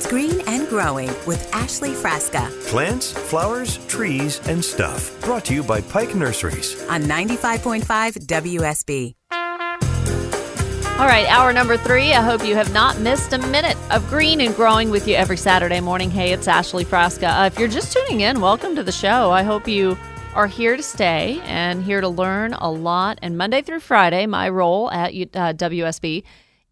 It's 0.00 0.08
Green 0.08 0.40
and 0.46 0.66
Growing 0.66 1.08
with 1.26 1.54
Ashley 1.54 1.90
Frasca 1.90 2.48
Plants, 2.68 3.12
flowers, 3.12 3.76
trees, 3.86 4.40
and 4.48 4.64
stuff. 4.64 5.20
Brought 5.20 5.44
to 5.44 5.54
you 5.54 5.62
by 5.62 5.82
Pike 5.82 6.14
Nurseries. 6.14 6.82
on 6.88 7.02
95.5 7.02 7.84
WSB. 8.26 9.14
All 10.98 11.06
right, 11.06 11.26
hour 11.28 11.52
number 11.52 11.76
three. 11.76 12.14
I 12.14 12.22
hope 12.22 12.46
you 12.46 12.54
have 12.54 12.72
not 12.72 12.98
missed 12.98 13.34
a 13.34 13.38
minute 13.48 13.76
of 13.90 14.08
green 14.08 14.40
and 14.40 14.56
growing 14.56 14.88
with 14.88 15.06
you 15.06 15.16
every 15.16 15.36
Saturday 15.36 15.80
morning. 15.80 16.10
Hey, 16.10 16.32
it's 16.32 16.48
Ashley 16.48 16.86
Frasca. 16.86 17.42
Uh, 17.42 17.44
if 17.44 17.58
you're 17.58 17.68
just 17.68 17.92
tuning 17.92 18.22
in, 18.22 18.40
welcome 18.40 18.74
to 18.76 18.82
the 18.82 18.92
show. 18.92 19.30
I 19.30 19.42
hope 19.42 19.68
you 19.68 19.98
are 20.34 20.46
here 20.46 20.78
to 20.78 20.82
stay 20.82 21.42
and 21.44 21.84
here 21.84 22.00
to 22.00 22.08
learn 22.08 22.54
a 22.54 22.70
lot. 22.70 23.18
And 23.20 23.36
Monday 23.36 23.60
through 23.60 23.80
Friday, 23.80 24.24
my 24.24 24.48
role 24.48 24.90
at 24.90 25.10
uh, 25.10 25.52
WSB 25.52 26.22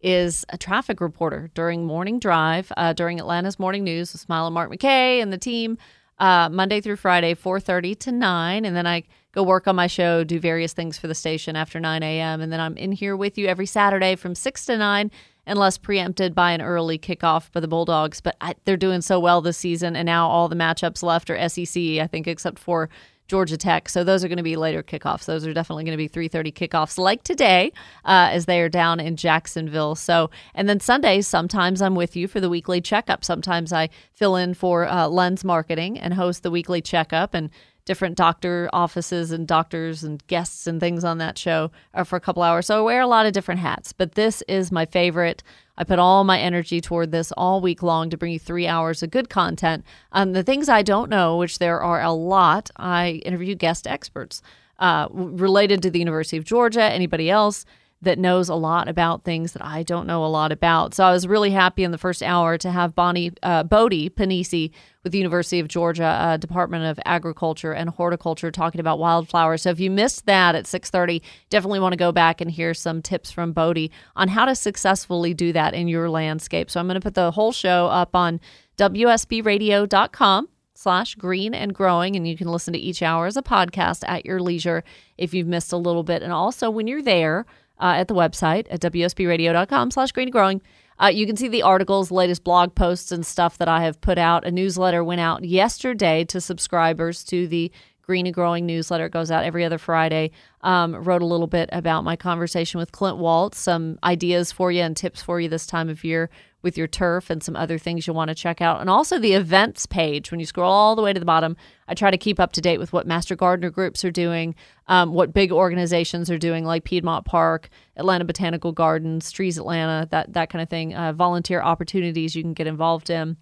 is 0.01 0.45
a 0.49 0.57
traffic 0.57 1.01
reporter 1.01 1.49
during 1.53 1.85
morning 1.85 2.19
drive, 2.19 2.71
uh, 2.77 2.93
during 2.93 3.19
Atlanta's 3.19 3.59
morning 3.59 3.83
news 3.83 4.11
with 4.13 4.21
Smile 4.21 4.47
and 4.47 4.53
Mark 4.53 4.71
McKay 4.71 5.21
and 5.21 5.31
the 5.31 5.37
team. 5.37 5.77
Uh, 6.19 6.49
Monday 6.49 6.81
through 6.81 6.97
Friday, 6.97 7.33
4:30 7.33 7.95
to 7.95 8.11
9, 8.11 8.65
and 8.65 8.75
then 8.75 8.85
I 8.85 9.03
go 9.31 9.41
work 9.41 9.67
on 9.67 9.75
my 9.75 9.87
show, 9.87 10.23
do 10.25 10.37
various 10.37 10.73
things 10.73 10.97
for 10.97 11.07
the 11.07 11.15
station 11.15 11.55
after 11.55 11.79
9 11.79 12.03
a.m., 12.03 12.41
and 12.41 12.51
then 12.51 12.59
I'm 12.59 12.75
in 12.75 12.91
here 12.91 13.15
with 13.15 13.37
you 13.37 13.47
every 13.47 13.65
Saturday 13.65 14.15
from 14.15 14.35
6 14.35 14.65
to 14.65 14.77
9, 14.77 15.11
unless 15.47 15.77
preempted 15.77 16.35
by 16.35 16.51
an 16.51 16.61
early 16.61 16.97
kickoff 16.97 17.51
by 17.53 17.61
the 17.61 17.69
Bulldogs. 17.69 18.19
But 18.19 18.35
I, 18.41 18.55
they're 18.65 18.75
doing 18.75 19.01
so 19.01 19.17
well 19.17 19.39
this 19.39 19.57
season, 19.57 19.95
and 19.95 20.05
now 20.05 20.27
all 20.27 20.49
the 20.49 20.57
matchups 20.57 21.03
left 21.03 21.29
are 21.29 21.49
SEC, 21.49 21.99
I 21.99 22.07
think, 22.07 22.27
except 22.27 22.59
for 22.59 22.89
Georgia 23.29 23.57
Tech. 23.57 23.87
So 23.87 24.03
those 24.03 24.25
are 24.25 24.27
going 24.27 24.37
to 24.37 24.43
be 24.43 24.55
later 24.55 24.83
kickoffs. 24.83 25.25
Those 25.25 25.45
are 25.45 25.53
definitely 25.53 25.85
going 25.85 25.97
to 25.97 25.97
be 25.97 26.09
3:30 26.09 26.51
kickoffs, 26.51 26.97
like 26.97 27.23
today, 27.23 27.71
uh, 28.03 28.29
as 28.31 28.45
they 28.45 28.59
are 28.59 28.69
down 28.69 28.99
in 28.99 29.15
Jacksonville. 29.15 29.95
So, 29.95 30.31
and 30.55 30.67
then 30.67 30.79
Sundays, 30.79 31.27
sometimes 31.27 31.81
I'm 31.81 31.95
with 31.95 32.15
you 32.15 32.27
for 32.27 32.39
the 32.39 32.49
weekly 32.49 32.81
checkup. 32.81 33.23
Sometimes 33.23 33.71
I 33.71 33.89
fill 34.11 34.35
in 34.35 34.55
for 34.55 34.87
uh, 34.87 35.07
Lens 35.07 35.45
Marketing 35.45 35.97
and 35.97 36.15
host 36.15 36.43
the 36.43 36.51
weekly 36.51 36.81
checkup 36.81 37.33
and 37.33 37.51
different 37.89 38.15
doctor 38.15 38.69
offices 38.71 39.31
and 39.31 39.47
doctors 39.47 40.03
and 40.03 40.25
guests 40.27 40.67
and 40.67 40.79
things 40.79 41.03
on 41.03 41.17
that 41.17 41.39
show 41.39 41.71
uh, 41.95 42.03
for 42.03 42.17
a 42.17 42.19
couple 42.19 42.43
hours. 42.43 42.67
So 42.67 42.77
I 42.77 42.81
wear 42.81 43.01
a 43.01 43.07
lot 43.07 43.25
of 43.25 43.33
different 43.33 43.61
hats, 43.61 43.93
but 43.93 44.11
this 44.11 44.43
is 44.47 44.71
my 44.71 44.85
favorite. 44.85 45.41
I 45.75 45.83
put 45.85 45.97
all 45.97 46.23
my 46.23 46.37
energy 46.37 46.81
toward 46.81 47.11
this 47.11 47.31
all 47.31 47.61
week 47.61 47.81
long 47.81 48.11
to 48.11 48.17
bring 48.17 48.31
you 48.31 48.37
three 48.37 48.67
hours 48.67 49.01
of 49.01 49.09
good 49.09 49.27
content. 49.27 49.83
Um, 50.11 50.33
the 50.33 50.43
things 50.43 50.69
I 50.69 50.83
don't 50.83 51.09
know, 51.09 51.37
which 51.37 51.57
there 51.57 51.81
are 51.81 51.99
a 51.99 52.11
lot, 52.11 52.69
I 52.75 53.23
interview 53.25 53.55
guest 53.55 53.87
experts 53.87 54.43
uh, 54.77 55.07
related 55.11 55.81
to 55.81 55.89
the 55.89 55.97
University 55.97 56.37
of 56.37 56.43
Georgia, 56.43 56.83
anybody 56.83 57.31
else 57.31 57.65
that 58.01 58.17
knows 58.17 58.47
a 58.47 58.55
lot 58.55 58.87
about 58.87 59.25
things 59.25 59.51
that 59.53 59.63
I 59.63 59.83
don't 59.83 60.07
know 60.07 60.23
a 60.23 60.27
lot 60.27 60.51
about. 60.51 60.93
So 60.93 61.03
I 61.03 61.11
was 61.11 61.27
really 61.27 61.51
happy 61.51 61.83
in 61.83 61.91
the 61.91 61.97
first 61.97 62.23
hour 62.23 62.57
to 62.57 62.71
have 62.71 62.95
Bonnie 62.95 63.31
uh, 63.43 63.63
Bodie 63.63 64.09
Panisi 64.09 64.71
with 65.03 65.11
the 65.11 65.17
University 65.17 65.59
of 65.59 65.67
Georgia 65.67 66.05
uh, 66.05 66.37
Department 66.37 66.85
of 66.85 66.99
Agriculture 67.05 67.73
and 67.73 67.89
Horticulture 67.89 68.51
talking 68.51 68.79
about 68.79 68.99
wildflowers. 68.99 69.63
So 69.63 69.69
if 69.69 69.79
you 69.79 69.91
missed 69.91 70.25
that 70.27 70.55
at 70.55 70.65
6:30, 70.65 71.21
definitely 71.49 71.81
want 71.81 71.93
to 71.93 71.97
go 71.97 72.11
back 72.11 72.39
and 72.39 72.49
hear 72.49 72.73
some 72.73 73.01
tips 73.01 73.31
from 73.31 73.51
Bodie 73.51 73.91
on 74.15 74.29
how 74.29 74.45
to 74.45 74.55
successfully 74.55 75.33
do 75.33 75.51
that 75.53 75.73
in 75.73 75.87
your 75.89 76.09
landscape. 76.09 76.71
So 76.71 76.79
I'm 76.79 76.87
going 76.87 76.95
to 76.95 77.01
put 77.01 77.15
the 77.15 77.31
whole 77.31 77.51
show 77.51 77.87
up 77.87 78.15
on 78.15 78.39
WSBRadio.com 78.77 80.47
slash 80.73 81.15
green 81.15 81.53
and 81.53 81.75
growing 81.75 82.15
and 82.15 82.25
you 82.25 82.37
can 82.37 82.47
listen 82.47 82.71
to 82.71 82.79
each 82.79 83.03
hour 83.03 83.25
as 83.25 83.35
a 83.35 83.41
podcast 83.41 84.05
at 84.07 84.25
your 84.25 84.39
leisure 84.39 84.81
if 85.17 85.33
you've 85.33 85.45
missed 85.45 85.73
a 85.73 85.77
little 85.77 86.03
bit 86.03 86.23
and 86.23 86.31
also 86.31 86.69
when 86.69 86.87
you're 86.87 87.01
there 87.01 87.45
uh, 87.79 87.93
at 87.97 88.07
the 88.07 88.15
website 88.15 88.67
at 88.69 88.81
wsbradio.com 88.81 89.91
slash 89.91 90.11
green 90.11 90.29
growing. 90.29 90.61
uh, 91.01 91.07
you 91.07 91.25
can 91.25 91.35
see 91.35 91.47
the 91.47 91.63
articles 91.63 92.11
latest 92.11 92.43
blog 92.43 92.75
posts 92.75 93.11
and 93.11 93.25
stuff 93.25 93.57
that 93.57 93.67
i 93.67 93.83
have 93.83 93.99
put 94.01 94.17
out. 94.17 94.45
A 94.45 94.51
newsletter 94.51 95.03
went 95.03 95.21
out 95.21 95.43
yesterday 95.43 96.25
to 96.25 96.41
subscribers 96.41 97.23
to 97.25 97.47
the 97.47 97.71
green 98.01 98.25
and 98.25 98.33
growing 98.33 98.65
newsletter. 98.65 99.05
It 99.05 99.11
goes 99.11 99.29
out 99.29 99.43
every 99.43 99.63
other 99.63 99.77
friday. 99.77 100.31
Um, 100.61 100.95
wrote 100.95 101.21
a 101.21 101.25
little 101.25 101.47
bit 101.47 101.69
about 101.71 102.03
my 102.03 102.15
conversation 102.15 102.79
with 102.79 102.91
clint 102.91 103.17
waltz 103.17 103.59
some 103.59 103.99
ideas 104.03 104.51
for 104.51 104.71
you 104.71 104.81
and 104.81 104.97
tips 104.97 105.21
for 105.21 105.39
you 105.39 105.47
this 105.47 105.67
time 105.67 105.89
of 105.89 106.03
year 106.03 106.29
with 106.61 106.77
your 106.77 106.87
turf 106.87 107.29
and 107.29 107.41
some 107.41 107.55
other 107.55 107.77
things 107.77 108.05
you'll 108.05 108.15
want 108.15 108.29
to 108.29 108.35
check 108.35 108.61
out. 108.61 108.81
And 108.81 108.89
also 108.89 109.17
the 109.17 109.33
events 109.33 109.85
page. 109.85 110.31
When 110.31 110.39
you 110.39 110.45
scroll 110.45 110.71
all 110.71 110.95
the 110.95 111.01
way 111.01 111.13
to 111.13 111.19
the 111.19 111.25
bottom, 111.25 111.55
I 111.87 111.93
try 111.93 112.11
to 112.11 112.17
keep 112.17 112.39
up 112.39 112.51
to 112.53 112.61
date 112.61 112.79
with 112.79 112.91
what 112.91 113.07
master 113.07 113.35
gardener 113.35 113.69
groups 113.69 114.03
are 114.03 114.11
doing, 114.11 114.55
um, 114.87 115.13
what 115.13 115.33
big 115.33 115.51
organizations 115.51 116.29
are 116.29 116.37
doing, 116.37 116.65
like 116.65 116.83
Piedmont 116.83 117.25
Park, 117.25 117.69
Atlanta 117.95 118.25
Botanical 118.25 118.71
Gardens, 118.71 119.31
Trees 119.31 119.57
Atlanta, 119.57 120.07
that 120.11 120.33
that 120.33 120.49
kind 120.49 120.61
of 120.61 120.69
thing. 120.69 120.93
Uh, 120.93 121.13
volunteer 121.13 121.61
opportunities 121.61 122.35
you 122.35 122.43
can 122.43 122.53
get 122.53 122.67
involved 122.67 123.09
in. 123.09 123.37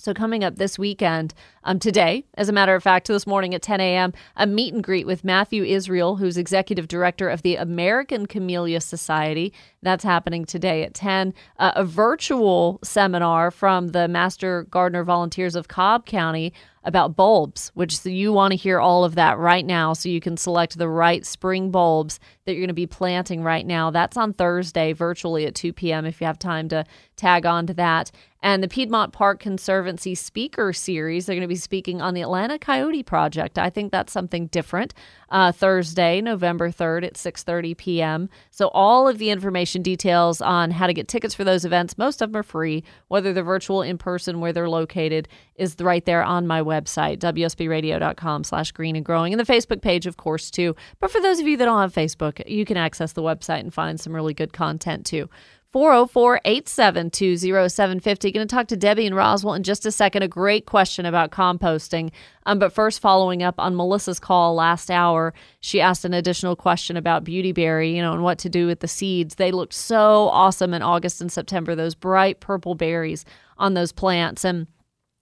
So, 0.00 0.14
coming 0.14 0.42
up 0.42 0.56
this 0.56 0.78
weekend, 0.78 1.34
um, 1.62 1.78
today, 1.78 2.24
as 2.34 2.48
a 2.48 2.52
matter 2.52 2.74
of 2.74 2.82
fact, 2.82 3.08
this 3.08 3.26
morning 3.26 3.54
at 3.54 3.60
10 3.60 3.80
a.m., 3.80 4.14
a 4.34 4.46
meet 4.46 4.72
and 4.72 4.82
greet 4.82 5.06
with 5.06 5.24
Matthew 5.24 5.62
Israel, 5.62 6.16
who's 6.16 6.38
executive 6.38 6.88
director 6.88 7.28
of 7.28 7.42
the 7.42 7.56
American 7.56 8.24
Camellia 8.24 8.80
Society. 8.80 9.52
That's 9.82 10.02
happening 10.02 10.46
today 10.46 10.84
at 10.84 10.94
10. 10.94 11.34
Uh, 11.58 11.72
a 11.76 11.84
virtual 11.84 12.78
seminar 12.82 13.50
from 13.50 13.88
the 13.88 14.08
Master 14.08 14.64
Gardener 14.70 15.04
Volunteers 15.04 15.54
of 15.54 15.68
Cobb 15.68 16.06
County 16.06 16.54
about 16.82 17.14
bulbs, 17.14 17.70
which 17.74 18.04
you 18.06 18.32
want 18.32 18.52
to 18.52 18.56
hear 18.56 18.80
all 18.80 19.04
of 19.04 19.14
that 19.14 19.38
right 19.38 19.66
now 19.66 19.92
so 19.92 20.08
you 20.08 20.20
can 20.20 20.36
select 20.36 20.78
the 20.78 20.88
right 20.88 21.26
spring 21.26 21.70
bulbs 21.70 22.18
that 22.44 22.52
you're 22.52 22.60
going 22.60 22.68
to 22.68 22.74
be 22.74 22.86
planting 22.86 23.42
right 23.42 23.66
now. 23.66 23.90
That's 23.90 24.16
on 24.16 24.32
Thursday, 24.32 24.92
virtually 24.92 25.44
at 25.44 25.54
2 25.54 25.74
p.m. 25.74 26.06
if 26.06 26.20
you 26.20 26.26
have 26.26 26.38
time 26.38 26.68
to 26.70 26.84
tag 27.16 27.44
on 27.44 27.66
to 27.66 27.74
that. 27.74 28.10
And 28.42 28.62
the 28.62 28.68
Piedmont 28.68 29.12
Park 29.12 29.38
Conservancy 29.38 30.14
Speaker 30.14 30.72
Series, 30.72 31.26
they're 31.26 31.36
going 31.36 31.42
to 31.42 31.48
be 31.48 31.56
speaking 31.56 32.00
on 32.00 32.14
the 32.14 32.22
Atlanta 32.22 32.58
Coyote 32.58 33.02
Project. 33.02 33.58
I 33.58 33.68
think 33.68 33.92
that's 33.92 34.12
something 34.12 34.46
different. 34.46 34.94
Uh, 35.28 35.52
Thursday, 35.52 36.20
November 36.20 36.70
3rd 36.70 37.04
at 37.04 37.14
6:30 37.14 37.76
p.m. 37.76 38.28
So 38.50 38.68
all 38.68 39.06
of 39.06 39.18
the 39.18 39.30
information 39.30 39.82
details 39.82 40.40
on 40.40 40.70
how 40.70 40.86
to 40.86 40.94
get 40.94 41.06
tickets 41.06 41.34
for 41.34 41.44
those 41.44 41.64
events, 41.64 41.98
most 41.98 42.22
of 42.22 42.32
them 42.32 42.40
are 42.40 42.42
free, 42.42 42.82
whether 43.08 43.32
they're 43.32 43.44
virtual, 43.44 43.82
in 43.82 43.98
person, 43.98 44.40
where 44.40 44.52
they're 44.52 44.68
located, 44.68 45.28
is 45.56 45.76
right 45.78 46.04
there 46.04 46.24
on 46.24 46.46
my 46.46 46.62
website, 46.62 47.18
wsbradio.com 47.18 48.44
slash 48.44 48.72
green 48.72 48.96
and 48.96 49.04
growing. 49.04 49.32
And 49.32 49.38
the 49.38 49.52
Facebook 49.52 49.82
page, 49.82 50.06
of 50.06 50.16
course, 50.16 50.50
too. 50.50 50.74
But 50.98 51.10
for 51.10 51.20
those 51.20 51.38
of 51.38 51.46
you 51.46 51.56
that 51.58 51.66
don't 51.66 51.80
have 51.80 51.92
Facebook, 51.92 52.42
you 52.48 52.64
can 52.64 52.78
access 52.78 53.12
the 53.12 53.22
website 53.22 53.60
and 53.60 53.72
find 53.72 54.00
some 54.00 54.14
really 54.14 54.34
good 54.34 54.52
content 54.52 55.04
too. 55.04 55.28
404 55.72 56.40
872 56.44 57.36
0750. 57.38 58.32
Going 58.32 58.46
to 58.46 58.52
talk 58.52 58.66
to 58.68 58.76
Debbie 58.76 59.06
and 59.06 59.14
Roswell 59.14 59.54
in 59.54 59.62
just 59.62 59.86
a 59.86 59.92
second. 59.92 60.24
A 60.24 60.28
great 60.28 60.66
question 60.66 61.06
about 61.06 61.30
composting. 61.30 62.10
Um, 62.44 62.58
but 62.58 62.72
first, 62.72 62.98
following 62.98 63.44
up 63.44 63.54
on 63.58 63.76
Melissa's 63.76 64.18
call 64.18 64.56
last 64.56 64.90
hour, 64.90 65.32
she 65.60 65.80
asked 65.80 66.04
an 66.04 66.12
additional 66.12 66.56
question 66.56 66.96
about 66.96 67.24
beautyberry, 67.24 67.94
you 67.94 68.02
know, 68.02 68.12
and 68.12 68.24
what 68.24 68.38
to 68.40 68.48
do 68.48 68.66
with 68.66 68.80
the 68.80 68.88
seeds. 68.88 69.36
They 69.36 69.52
looked 69.52 69.74
so 69.74 70.28
awesome 70.30 70.74
in 70.74 70.82
August 70.82 71.20
and 71.20 71.30
September, 71.30 71.76
those 71.76 71.94
bright 71.94 72.40
purple 72.40 72.74
berries 72.74 73.24
on 73.56 73.74
those 73.74 73.92
plants. 73.92 74.44
And 74.44 74.66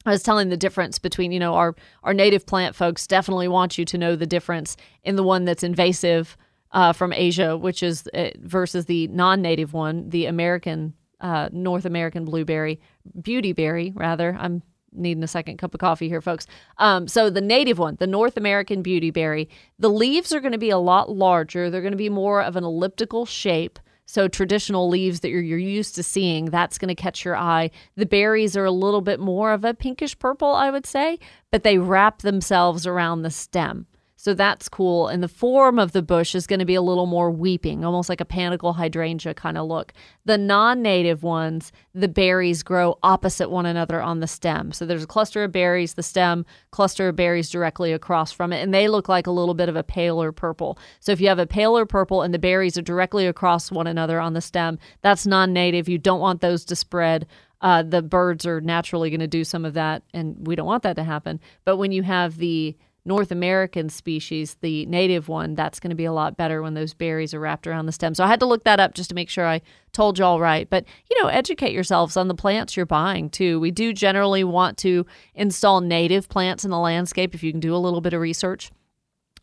I 0.07 0.11
was 0.11 0.23
telling 0.23 0.49
the 0.49 0.57
difference 0.57 0.99
between, 0.99 1.31
you 1.31 1.41
know, 1.41 1.57
our, 1.57 1.75
our 2.05 2.15
native 2.15 2.47
plant 2.47 2.75
folks 2.75 3.07
definitely 3.07 3.49
want 3.49 3.77
you 3.77 3.85
to 3.85 3.99
know 3.99 4.17
the 4.17 4.27
difference 4.27 4.79
in 5.05 5.17
the 5.17 5.23
one 5.23 5.45
that's 5.45 5.63
invasive 5.63 6.39
uh, 6.73 6.93
from 6.93 7.13
Asia, 7.13 7.57
which 7.57 7.83
is 7.83 8.07
uh, 8.15 8.31
versus 8.39 8.87
the 8.87 9.09
non-native 9.09 9.73
one, 9.73 10.11
the 10.11 10.27
American 10.27 10.95
uh, 11.21 11.49
North 11.53 11.85
American 11.85 12.25
blueberry, 12.25 12.81
beautyberry 13.21 13.93
rather. 13.95 14.37
I'm 14.39 14.63
needing 14.93 15.23
a 15.23 15.29
second 15.29 15.59
cup 15.59 15.75
of 15.75 15.81
coffee 15.81 16.09
here, 16.09 16.21
folks. 16.21 16.47
Um, 16.79 17.09
so 17.09 17.31
the 17.31 17.41
native 17.41 17.79
one, 17.79 17.97
the 17.99 18.07
North 18.07 18.37
American 18.37 18.83
beautyberry, 18.83 19.49
the 19.79 19.91
leaves 19.91 20.33
are 20.33 20.41
going 20.41 20.53
to 20.53 20.59
be 20.59 20.71
a 20.71 20.79
lot 20.79 21.11
larger. 21.11 21.71
They're 21.71 21.83
going 21.83 21.93
to 21.93 21.97
be 21.97 22.09
more 22.09 22.43
of 22.43 22.57
an 22.57 22.65
elliptical 22.65 23.27
shape. 23.27 23.79
So 24.07 24.27
traditional 24.27 24.89
leaves 24.89 25.21
that 25.21 25.29
you're, 25.29 25.43
you're 25.43 25.59
used 25.59 25.95
to 25.97 26.03
seeing, 26.03 26.47
that's 26.47 26.79
going 26.79 26.89
to 26.89 26.95
catch 26.95 27.27
your 27.27 27.37
eye. 27.37 27.71
The 27.95 28.07
berries 28.07 28.57
are 28.57 28.65
a 28.65 28.71
little 28.71 29.03
bit 29.03 29.21
more 29.21 29.53
of 29.53 29.67
a 29.67 29.75
pinkish 29.75 30.19
purple, 30.19 30.55
I 30.55 30.71
would 30.71 30.87
say, 30.87 31.19
but 31.51 31.63
they 31.63 31.77
wrap 31.77 32.23
themselves 32.23 32.87
around 32.87 33.21
the 33.21 33.31
stem. 33.31 33.87
So 34.21 34.35
that's 34.35 34.69
cool. 34.69 35.07
And 35.07 35.23
the 35.23 35.29
form 35.29 35.79
of 35.79 35.93
the 35.93 36.03
bush 36.03 36.35
is 36.35 36.49
going 36.49 36.59
to 36.59 36.65
be 36.65 36.75
a 36.75 36.83
little 36.83 37.07
more 37.07 37.31
weeping, 37.31 37.85
almost 37.85 38.09
like 38.09 38.21
a 38.21 38.25
panicle 38.25 38.73
hydrangea 38.73 39.33
kind 39.33 39.57
of 39.57 39.69
look. 39.69 39.93
The 40.25 40.37
non 40.37 40.83
native 40.83 41.23
ones, 41.23 41.71
the 41.95 42.09
berries 42.09 42.65
grow 42.65 42.99
opposite 43.05 43.49
one 43.49 43.65
another 43.65 44.03
on 44.03 44.19
the 44.19 44.27
stem. 44.27 44.73
So 44.73 44.85
there's 44.85 45.05
a 45.05 45.07
cluster 45.07 45.45
of 45.45 45.53
berries, 45.53 45.95
the 45.95 46.03
stem, 46.03 46.45
cluster 46.73 47.09
of 47.09 47.15
berries 47.15 47.49
directly 47.49 47.93
across 47.93 48.33
from 48.33 48.53
it, 48.53 48.61
and 48.61 48.75
they 48.75 48.89
look 48.89 49.09
like 49.09 49.29
a 49.29 49.31
little 49.31 49.55
bit 49.55 49.69
of 49.69 49.77
a 49.77 49.85
paler 49.85 50.33
purple. 50.33 50.81
So 50.99 51.13
if 51.13 51.21
you 51.21 51.29
have 51.29 51.39
a 51.39 51.47
paler 51.47 51.87
purple 51.87 52.23
and 52.23 52.35
the 52.35 52.41
berries 52.41 52.77
are 52.77 52.83
directly 52.83 53.25
across 53.25 53.71
one 53.71 53.87
another 53.87 54.19
on 54.19 54.33
the 54.33 54.41
stem, 54.41 54.81
that's 55.01 55.29
non 55.29 55.53
native. 55.53 55.89
You 55.89 55.99
don't 55.99 56.21
want 56.21 56.41
those 56.41 56.65
to 56.65 56.75
spread. 56.75 57.29
Uh, 57.61 57.85
the 57.85 58.03
birds 58.03 58.47
are 58.47 58.61
naturally 58.61 59.11
going 59.11 59.21
to 59.21 59.29
do 59.29 59.45
some 59.45 59.65
of 59.65 59.75
that, 59.75 60.03
and 60.13 60.45
we 60.45 60.57
don't 60.57 60.67
want 60.67 60.83
that 60.83 60.97
to 60.97 61.05
happen. 61.05 61.39
But 61.65 61.77
when 61.77 61.93
you 61.93 62.03
have 62.03 62.39
the 62.39 62.77
North 63.09 63.33
American 63.33 63.89
species, 63.89 64.57
the 64.61 64.87
native 64.87 65.29
one, 65.29 65.55
that's 65.55 65.81
going 65.81 65.91
to 65.91 65.97
be 65.97 66.05
a 66.05 66.13
lot 66.13 66.37
better 66.37 66.63
when 66.63 66.75
those 66.75 66.95
berries 66.95 67.35
are 67.35 67.41
wrapped 67.41 67.67
around 67.67 67.87
the 67.87 67.93
stem. 67.93 68.15
So 68.15 68.23
I 68.23 68.29
had 68.29 68.39
to 68.41 68.47
look 68.47 68.65
that 68.65 68.79
up 68.79 68.95
just 68.95 69.09
to 69.09 69.15
make 69.15 69.31
sure 69.31 69.47
I 69.47 69.63
told 69.93 70.19
you 70.19 70.25
all 70.25 70.39
right. 70.41 70.69
But, 70.69 70.85
you 71.11 71.21
know, 71.21 71.29
educate 71.29 71.73
yourselves 71.73 72.17
on 72.17 72.29
the 72.29 72.35
plants 72.35 72.77
you're 72.77 72.87
buying 72.87 73.31
too. 73.31 73.59
We 73.59 73.71
do 73.71 73.93
generally 73.93 74.45
want 74.45 74.77
to 74.79 75.07
install 75.35 75.81
native 75.81 76.29
plants 76.29 76.65
in 76.65 76.71
the 76.71 76.79
landscape 76.79 77.35
if 77.35 77.43
you 77.43 77.51
can 77.51 77.61
do 77.61 77.75
a 77.75 77.79
little 77.79 78.01
bit 78.01 78.13
of 78.13 78.21
research. 78.21 78.71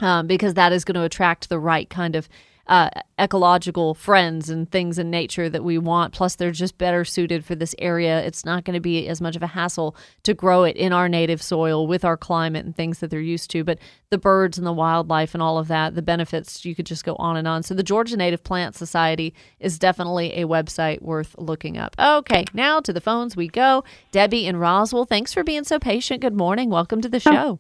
Um, 0.02 0.28
because 0.28 0.56
that 0.56 0.74
is 0.74 0.84
going 0.84 0.96
to 0.96 1.04
attract 1.04 1.48
the 1.48 1.58
right 1.58 1.90
kind 1.90 2.18
of 2.18 2.28
uh, 2.68 2.90
ecological 3.20 3.94
friends 3.94 4.50
and 4.50 4.70
things 4.72 4.98
in 4.98 5.10
nature 5.10 5.50
that 5.50 5.64
we 5.64 5.78
want. 5.78 6.14
Plus, 6.14 6.36
they're 6.36 6.52
just 6.52 6.78
better 6.78 7.06
suited 7.06 7.46
for 7.46 7.56
this 7.56 7.76
area. 7.80 8.24
It's 8.26 8.44
not 8.44 8.66
going 8.66 8.74
to 8.74 8.80
be 8.80 9.08
as 9.08 9.22
much 9.22 9.36
of 9.36 9.44
a 9.44 9.48
hassle 9.48 9.96
to 10.24 10.34
grow 10.34 10.64
it 10.64 10.76
in 10.76 10.92
our 10.92 11.08
native 11.08 11.42
soil 11.42 11.86
with 11.88 12.04
our 12.04 12.18
climate 12.18 12.66
and 12.66 12.76
things 12.76 13.00
that 13.00 13.10
they're 13.10 13.20
used 13.20 13.52
to. 13.52 13.64
But 13.64 13.80
the 14.10 14.18
birds 14.18 14.58
and 14.58 14.66
the 14.66 14.74
wildlife 14.74 15.34
and 15.34 15.44
all 15.44 15.58
of 15.58 15.68
that, 15.68 15.96
the 15.96 16.02
benefits, 16.02 16.66
you 16.66 16.76
could 16.76 16.86
just 16.86 17.06
go 17.06 17.16
on 17.18 17.38
and 17.38 17.48
on. 17.48 17.64
So, 17.64 17.74
the 17.74 17.84
Georgia 17.84 18.18
Native 18.18 18.44
Plant 18.44 18.76
Society 18.76 19.34
is 19.60 19.78
definitely 19.78 20.34
a 20.34 20.46
website 20.46 21.02
worth 21.02 21.36
looking 21.38 21.78
up. 21.78 21.96
Okay, 22.00 22.46
now 22.54 22.80
to 22.80 22.92
the 22.92 23.02
phones 23.02 23.36
we 23.36 23.48
go. 23.48 23.84
Debbie 24.12 24.48
and 24.48 24.60
Roswell, 24.60 25.06
thanks 25.06 25.34
for 25.34 25.44
being 25.44 25.64
so 25.64 25.80
patient. 25.80 26.22
Good 26.22 26.36
morning. 26.36 26.70
Welcome 26.70 27.02
to 27.02 27.10
the 27.10 27.20
show. 27.20 27.60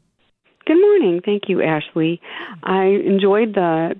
Good 0.65 0.81
morning. 0.81 1.21
Thank 1.23 1.43
you, 1.47 1.61
Ashley. 1.61 2.19
I 2.63 2.85
enjoyed 2.85 3.53
the 3.53 3.93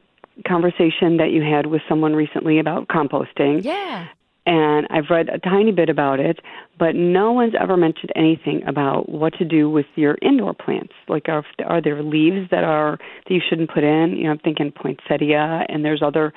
conversation 0.48 1.18
that 1.18 1.32
you 1.32 1.42
had 1.42 1.68
with 1.68 1.82
someone 1.88 2.14
recently 2.14 2.60
about 2.60 2.88
composting. 2.88 3.64
Yeah. 3.64 4.08
And 4.48 4.86
I've 4.92 5.10
read 5.10 5.30
a 5.30 5.40
tiny 5.40 5.72
bit 5.72 5.90
about 5.90 6.20
it, 6.20 6.40
but 6.78 6.94
no 6.94 7.32
one's 7.32 7.56
ever 7.60 7.78
mentioned 7.78 8.12
anything 8.16 8.64
about 8.68 9.10
what 9.10 9.34
to 9.40 9.46
do 9.46 9.70
with 9.70 9.88
your 9.96 10.18
indoor 10.22 10.54
plants. 10.54 10.94
Like, 11.08 11.28
are, 11.30 11.44
are 11.66 11.82
there 11.82 12.04
leaves 12.04 12.50
that 12.52 12.64
are 12.64 13.00
that 13.28 13.34
you 13.34 13.42
shouldn't 13.48 13.72
put 13.72 13.84
in? 13.84 14.16
You 14.16 14.26
know, 14.26 14.32
I'm 14.32 14.40
thinking 14.40 14.72
poinsettia, 14.72 15.66
and 15.68 15.84
there's 15.84 16.04
other 16.04 16.32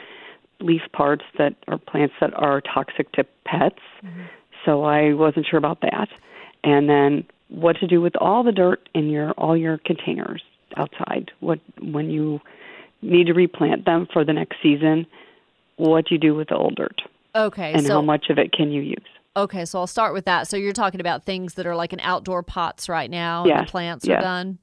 leaf 0.61 0.83
parts 0.93 1.25
that 1.37 1.55
are 1.69 1.77
plants 1.77 2.15
that 2.21 2.33
are 2.35 2.62
toxic 2.62 3.12
to 3.12 3.25
pets. 3.45 3.79
Mm-hmm. 4.03 4.23
So 4.65 4.85
I 4.85 5.12
wasn't 5.12 5.47
sure 5.47 5.59
about 5.59 5.83
that. 5.83 6.09
And 6.65 6.89
then 6.89 7.27
what 7.49 7.77
to 7.77 7.87
do 7.87 8.00
with 8.00 8.17
all 8.17 8.43
the 8.43 8.53
dirt 8.53 8.89
in 8.95 9.11
your 9.11 9.33
all 9.33 9.56
your 9.56 9.79
containers 9.79 10.43
outside. 10.77 11.31
What 11.41 11.61
when 11.81 12.11
you 12.11 12.41
need 13.03 13.27
to 13.27 13.33
replant 13.33 13.85
them 13.85 14.06
for 14.12 14.25
the 14.25 14.33
next 14.33 14.56
season, 14.62 15.06
what 15.77 16.06
do 16.06 16.15
you 16.15 16.21
do 16.21 16.35
with 16.35 16.49
the 16.49 16.56
old 16.56 16.77
dirt? 16.77 17.00
Okay. 17.35 17.73
And 17.73 17.87
so, 17.87 17.95
how 17.95 18.03
much 18.03 18.27
of 18.31 18.39
it 18.39 18.53
can 18.53 18.71
you 18.71 18.83
use? 18.83 19.06
Okay, 19.37 19.65
so 19.65 19.79
I'll 19.79 19.87
start 19.87 20.15
with 20.15 20.25
that. 20.25 20.49
So 20.49 20.56
you're 20.56 20.73
talking 20.73 21.00
about 21.00 21.25
things 21.25 21.55
that 21.55 21.67
are 21.67 21.77
like 21.77 21.93
in 21.93 22.00
outdoor 22.00 22.43
pots 22.43 22.89
right 22.89 23.09
now 23.09 23.45
yes. 23.47 23.59
and 23.59 23.67
the 23.67 23.71
plants 23.71 24.05
yes. 24.05 24.19
are 24.19 24.23
done? 24.23 24.59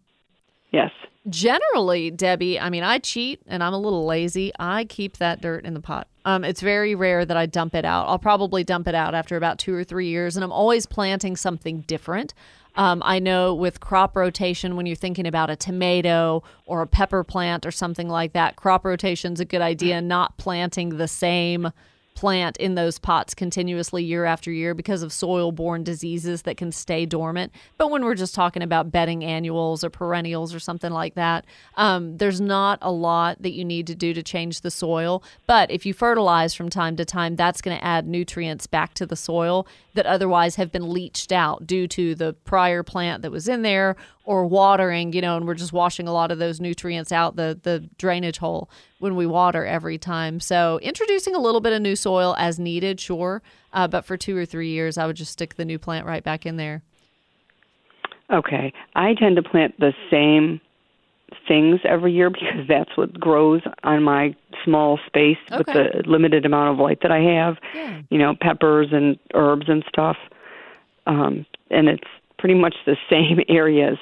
Yes. 0.75 0.92
Generally, 1.30 2.12
Debbie, 2.12 2.60
I 2.60 2.69
mean, 2.69 2.83
I 2.83 3.00
cheat 3.00 3.42
and 3.48 3.63
I'm 3.63 3.74
a 3.74 3.80
little 3.80 4.06
lazy. 4.06 4.51
I 4.60 4.83
keep 4.83 5.18
that 5.18 5.39
dirt 5.39 5.63
in 5.63 5.74
the 5.74 5.80
pot. 5.80 6.10
Um, 6.25 6.44
it's 6.44 6.60
very 6.60 6.95
rare 6.95 7.24
that 7.24 7.38
I 7.38 7.45
dump 7.45 7.75
it 7.75 7.86
out. 7.86 8.10
I'll 8.10 8.19
probably 8.19 8.66
dump 8.66 8.89
it 8.89 8.94
out 8.94 9.16
after 9.16 9.38
about 9.38 9.57
two 9.57 9.74
or 9.74 9.86
three 9.86 10.10
years, 10.10 10.36
and 10.36 10.44
I'm 10.44 10.51
always 10.51 10.86
planting 10.86 11.38
something 11.38 11.81
different. 11.81 12.33
Um, 12.75 13.01
I 13.06 13.19
know 13.19 13.56
with 13.56 13.80
crop 13.80 14.18
rotation, 14.18 14.75
when 14.75 14.86
you're 14.86 14.98
thinking 14.98 15.25
about 15.25 15.50
a 15.50 15.56
tomato 15.56 16.44
or 16.66 16.81
a 16.81 16.88
pepper 16.88 17.24
plant 17.24 17.66
or 17.66 17.72
something 17.72 18.10
like 18.10 18.33
that, 18.33 18.57
crop 18.57 18.83
rotation 18.83 19.31
is 19.31 19.39
a 19.39 19.45
good 19.45 19.62
idea, 19.62 20.01
not 20.01 20.38
planting 20.38 20.98
the 20.98 21.07
same 21.07 21.72
plant 22.16 22.56
in 22.58 22.76
those 22.76 22.98
pots 22.98 23.34
continuously 23.34 24.04
year 24.04 24.26
after 24.26 24.52
year 24.52 24.74
because 24.74 25.04
of 25.04 25.14
soil 25.14 25.52
borne 25.52 25.84
diseases 25.84 26.44
that 26.44 26.58
can 26.58 26.72
stay 26.72 27.06
dormant. 27.06 27.52
But 27.78 27.92
when 27.92 28.04
we're 28.04 28.16
just 28.16 28.34
talking 28.34 28.64
about 28.64 28.92
bedding 28.92 29.24
annuals 29.24 29.84
or 29.84 29.90
perennials 29.90 30.56
or 30.56 30.60
something 30.60 30.92
like 30.92 31.16
that, 31.16 31.46
um, 31.76 32.18
there's 32.18 32.42
not 32.42 32.80
a 32.82 32.92
lot 32.92 33.42
that 33.42 33.52
you 33.52 33.66
need 33.66 33.86
to 33.88 33.96
do 33.96 34.14
to 34.14 34.24
change 34.24 34.62
the 34.62 34.72
soil. 34.72 35.24
But 35.46 35.70
if 35.70 35.86
you 35.86 35.94
fertilize 35.94 36.54
from 36.54 36.70
time 36.70 36.96
to 36.96 37.06
time, 37.06 37.36
that's 37.36 37.62
going 37.62 37.78
to 37.78 37.84
add 37.84 38.08
nutrients 38.08 38.66
back 38.66 38.94
to 38.96 39.06
the 39.06 39.18
soil 39.18 39.68
that 39.94 40.06
otherwise 40.06 40.56
have 40.56 40.72
been 40.72 40.92
leached 40.92 41.32
out 41.32 41.68
due 41.68 41.88
to 41.90 42.16
the 42.16 42.34
prior 42.46 42.82
plant 42.82 43.22
that 43.22 43.32
was 43.32 43.48
in 43.48 43.62
there 43.62 43.96
or 44.24 44.46
watering, 44.46 45.14
you 45.14 45.22
know, 45.22 45.38
and 45.38 45.46
we're 45.46 45.54
just 45.54 45.74
washing 45.74 46.08
a 46.08 46.14
lot 46.14 46.32
of 46.32 46.40
those 46.40 46.60
nutrients 46.60 47.12
out 47.12 47.36
the 47.36 47.60
the 47.62 47.88
drainage 47.98 48.38
hole 48.38 48.70
when 49.06 49.16
we 49.16 49.28
water 49.28 49.63
every 49.63 50.00
time. 50.00 50.40
So 50.40 50.80
introducing 50.81 51.36
a 51.36 51.40
little 51.40 51.62
bit 51.62 51.74
of 51.74 51.81
new 51.81 51.96
soil 51.96 52.36
as 52.40 52.60
needed, 52.60 53.00
sure, 53.00 53.44
uh, 53.72 53.88
but 53.88 54.04
for 54.04 54.18
two 54.18 54.36
or 54.36 54.46
three 54.48 54.69
years, 54.69 54.98
I 54.98 55.06
would 55.06 55.16
just 55.16 55.31
stick 55.31 55.56
the 55.56 55.63
new 55.63 55.78
plant 55.78 56.07
right 56.07 56.24
back 56.24 56.44
in 56.46 56.57
there. 56.57 56.81
Okay, 58.34 58.74
I 58.96 59.13
tend 59.13 59.36
to 59.36 59.44
plant 59.44 59.80
the 59.80 59.94
same 60.10 60.60
things 61.48 61.80
every 61.88 62.12
year 62.13 62.31
because 62.31 62.66
that's 62.68 62.90
what 62.98 63.13
grows 63.19 63.62
on 63.84 64.02
my 64.02 64.36
small 64.63 65.00
space 65.06 65.38
Okay. 65.51 65.58
with 65.58 65.68
the 65.68 66.10
limited 66.10 66.44
amount 66.46 66.74
of 66.74 66.84
light 66.84 67.00
that 67.04 67.12
I 67.12 67.19
have. 67.19 67.58
Yeah. 67.75 68.01
You 68.10 68.18
know, 68.18 68.34
peppers 68.42 68.88
and 68.92 69.19
herbs 69.36 69.66
and 69.68 69.86
stuff. 69.88 70.18
Um, 71.06 71.46
and 71.69 71.88
it's 71.88 72.08
pretty 72.40 72.56
much 72.56 72.75
the 72.88 72.96
same 73.10 73.40
areas 73.48 73.98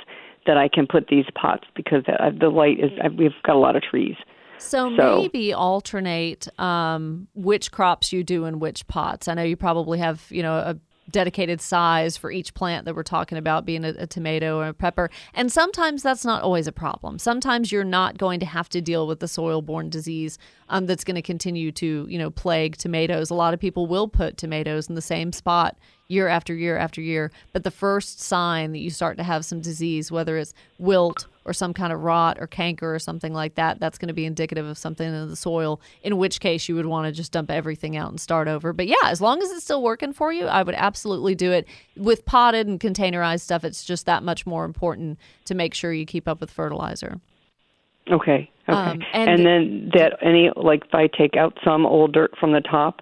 that 0.45 0.57
I 0.57 0.69
can 0.69 0.88
put 0.88 1.07
these 1.07 1.25
pots 1.35 1.65
because 1.75 2.03
the, 2.06 2.15
the 2.39 2.49
light 2.49 2.79
is. 2.79 2.91
We've 3.17 3.31
got 3.45 3.56
a 3.56 3.59
lot 3.59 3.75
of 3.75 3.83
trees. 3.83 4.15
So, 4.63 4.95
So- 4.95 5.21
maybe 5.21 5.54
alternate 5.54 6.48
um, 6.60 7.27
which 7.36 7.71
crops 7.71 8.12
you 8.13 8.24
do 8.24 8.45
in 8.45 8.60
which 8.60 8.88
pots. 8.88 9.27
I 9.27 9.33
know 9.33 9.44
you 9.44 9.56
probably 9.56 10.00
have, 10.00 10.25
you 10.30 10.42
know, 10.42 10.56
a 10.56 10.77
dedicated 11.12 11.60
size 11.60 12.15
for 12.15 12.31
each 12.31 12.54
plant 12.54 12.86
that 12.86 12.95
we're 12.95 13.04
talking 13.04 13.38
about 13.38 13.65
being 13.65 13.83
a, 13.83 13.89
a 13.89 14.07
tomato 14.07 14.57
or 14.60 14.68
a 14.69 14.74
pepper. 14.74 15.10
And 15.33 15.51
sometimes 15.51 16.01
that's 16.01 16.24
not 16.24 16.44
always 16.44 16.65
a 16.65 16.71
problem. 16.71 17.19
Sometimes 17.19 17.71
you're 17.74 17.83
not 17.83 18.18
going 18.18 18.39
to 18.39 18.45
have 18.45 18.69
to 18.69 18.81
deal 18.81 19.06
with 19.06 19.19
the 19.19 19.27
soil-borne 19.27 19.89
disease 19.89 20.38
um, 20.69 20.86
that's 20.86 21.04
going 21.04 21.16
to 21.16 21.21
continue 21.21 21.74
to, 21.74 22.07
you 22.09 22.18
know, 22.18 22.30
plague 22.30 22.77
tomatoes. 22.77 23.30
A 23.30 23.36
lot 23.36 23.54
of 23.54 23.59
people 23.59 23.86
will 23.86 24.07
put 24.07 24.38
tomatoes 24.38 24.88
in 24.88 24.95
the 24.95 25.01
same 25.01 25.33
spot 25.33 25.77
year 26.07 26.30
after 26.30 26.56
year 26.56 26.77
after 26.77 27.01
year. 27.01 27.31
But 27.51 27.63
the 27.63 27.71
first 27.71 28.21
sign 28.21 28.71
that 28.71 28.80
you 28.80 28.89
start 28.89 29.18
to 29.18 29.24
have 29.24 29.44
some 29.44 29.59
disease, 29.59 30.09
whether 30.09 30.38
it's 30.38 30.54
wilt 30.80 31.27
or 31.45 31.54
some 31.54 31.74
kind 31.74 31.92
of 31.92 32.01
rot 32.01 32.38
or 32.40 32.48
canker 32.48 32.94
or 32.94 33.00
something 33.00 33.34
like 33.34 33.56
that, 33.56 33.80
that's 33.80 33.98
going 33.98 34.07
to 34.07 34.13
be 34.13 34.25
indicative 34.25 34.66
of 34.66 34.78
something 34.78 35.07
in 35.07 35.30
the 35.30 35.36
soil, 35.36 35.81
in 36.01 36.18
which 36.18 36.40
case 36.40 36.69
you 36.69 36.76
would 36.76 36.85
want 36.85 37.06
to 37.06 37.12
just 37.12 37.31
dump 37.31 37.52
everything 37.52 37.97
out 37.97 38.09
and 38.09 38.19
start 38.19 38.47
over. 38.47 38.73
But 38.73 38.88
yeah, 38.88 38.95
as 39.06 39.21
long 39.21 39.42
as 39.42 39.52
it's 39.52 39.64
still 39.64 39.83
working 39.83 40.14
for 40.14 40.31
you, 40.31 40.45
I 40.45 40.64
would 40.64 40.76
absolutely 40.76 41.35
do 41.35 41.52
it. 41.52 41.68
With 41.97 42.26
potted 42.26 42.68
and 42.68 42.80
containerized 42.80 43.42
stuff, 43.42 43.64
it's 43.64 43.83
just 43.83 44.06
that 44.06 44.23
much 44.23 44.45
more 44.45 44.66
important 44.66 45.19
to 45.45 45.56
make 45.56 45.73
sure 45.73 45.92
you 45.94 46.06
keep 46.06 46.28
up 46.28 46.40
with 46.42 46.52
fertilizer. 46.52 47.19
Okay. 48.09 48.50
Okay. 48.68 48.78
Um, 48.78 49.02
and- 49.14 49.30
and, 49.30 49.45
then 49.45 49.92
that 49.94 50.18
any 50.21 50.50
like 50.56 50.85
if 50.85 50.95
I 50.95 51.07
take 51.07 51.35
out 51.35 51.57
some 51.64 51.85
old 51.85 52.14
dirt 52.14 52.31
from 52.40 52.54
the 52.54 52.62
top, 52.62 53.02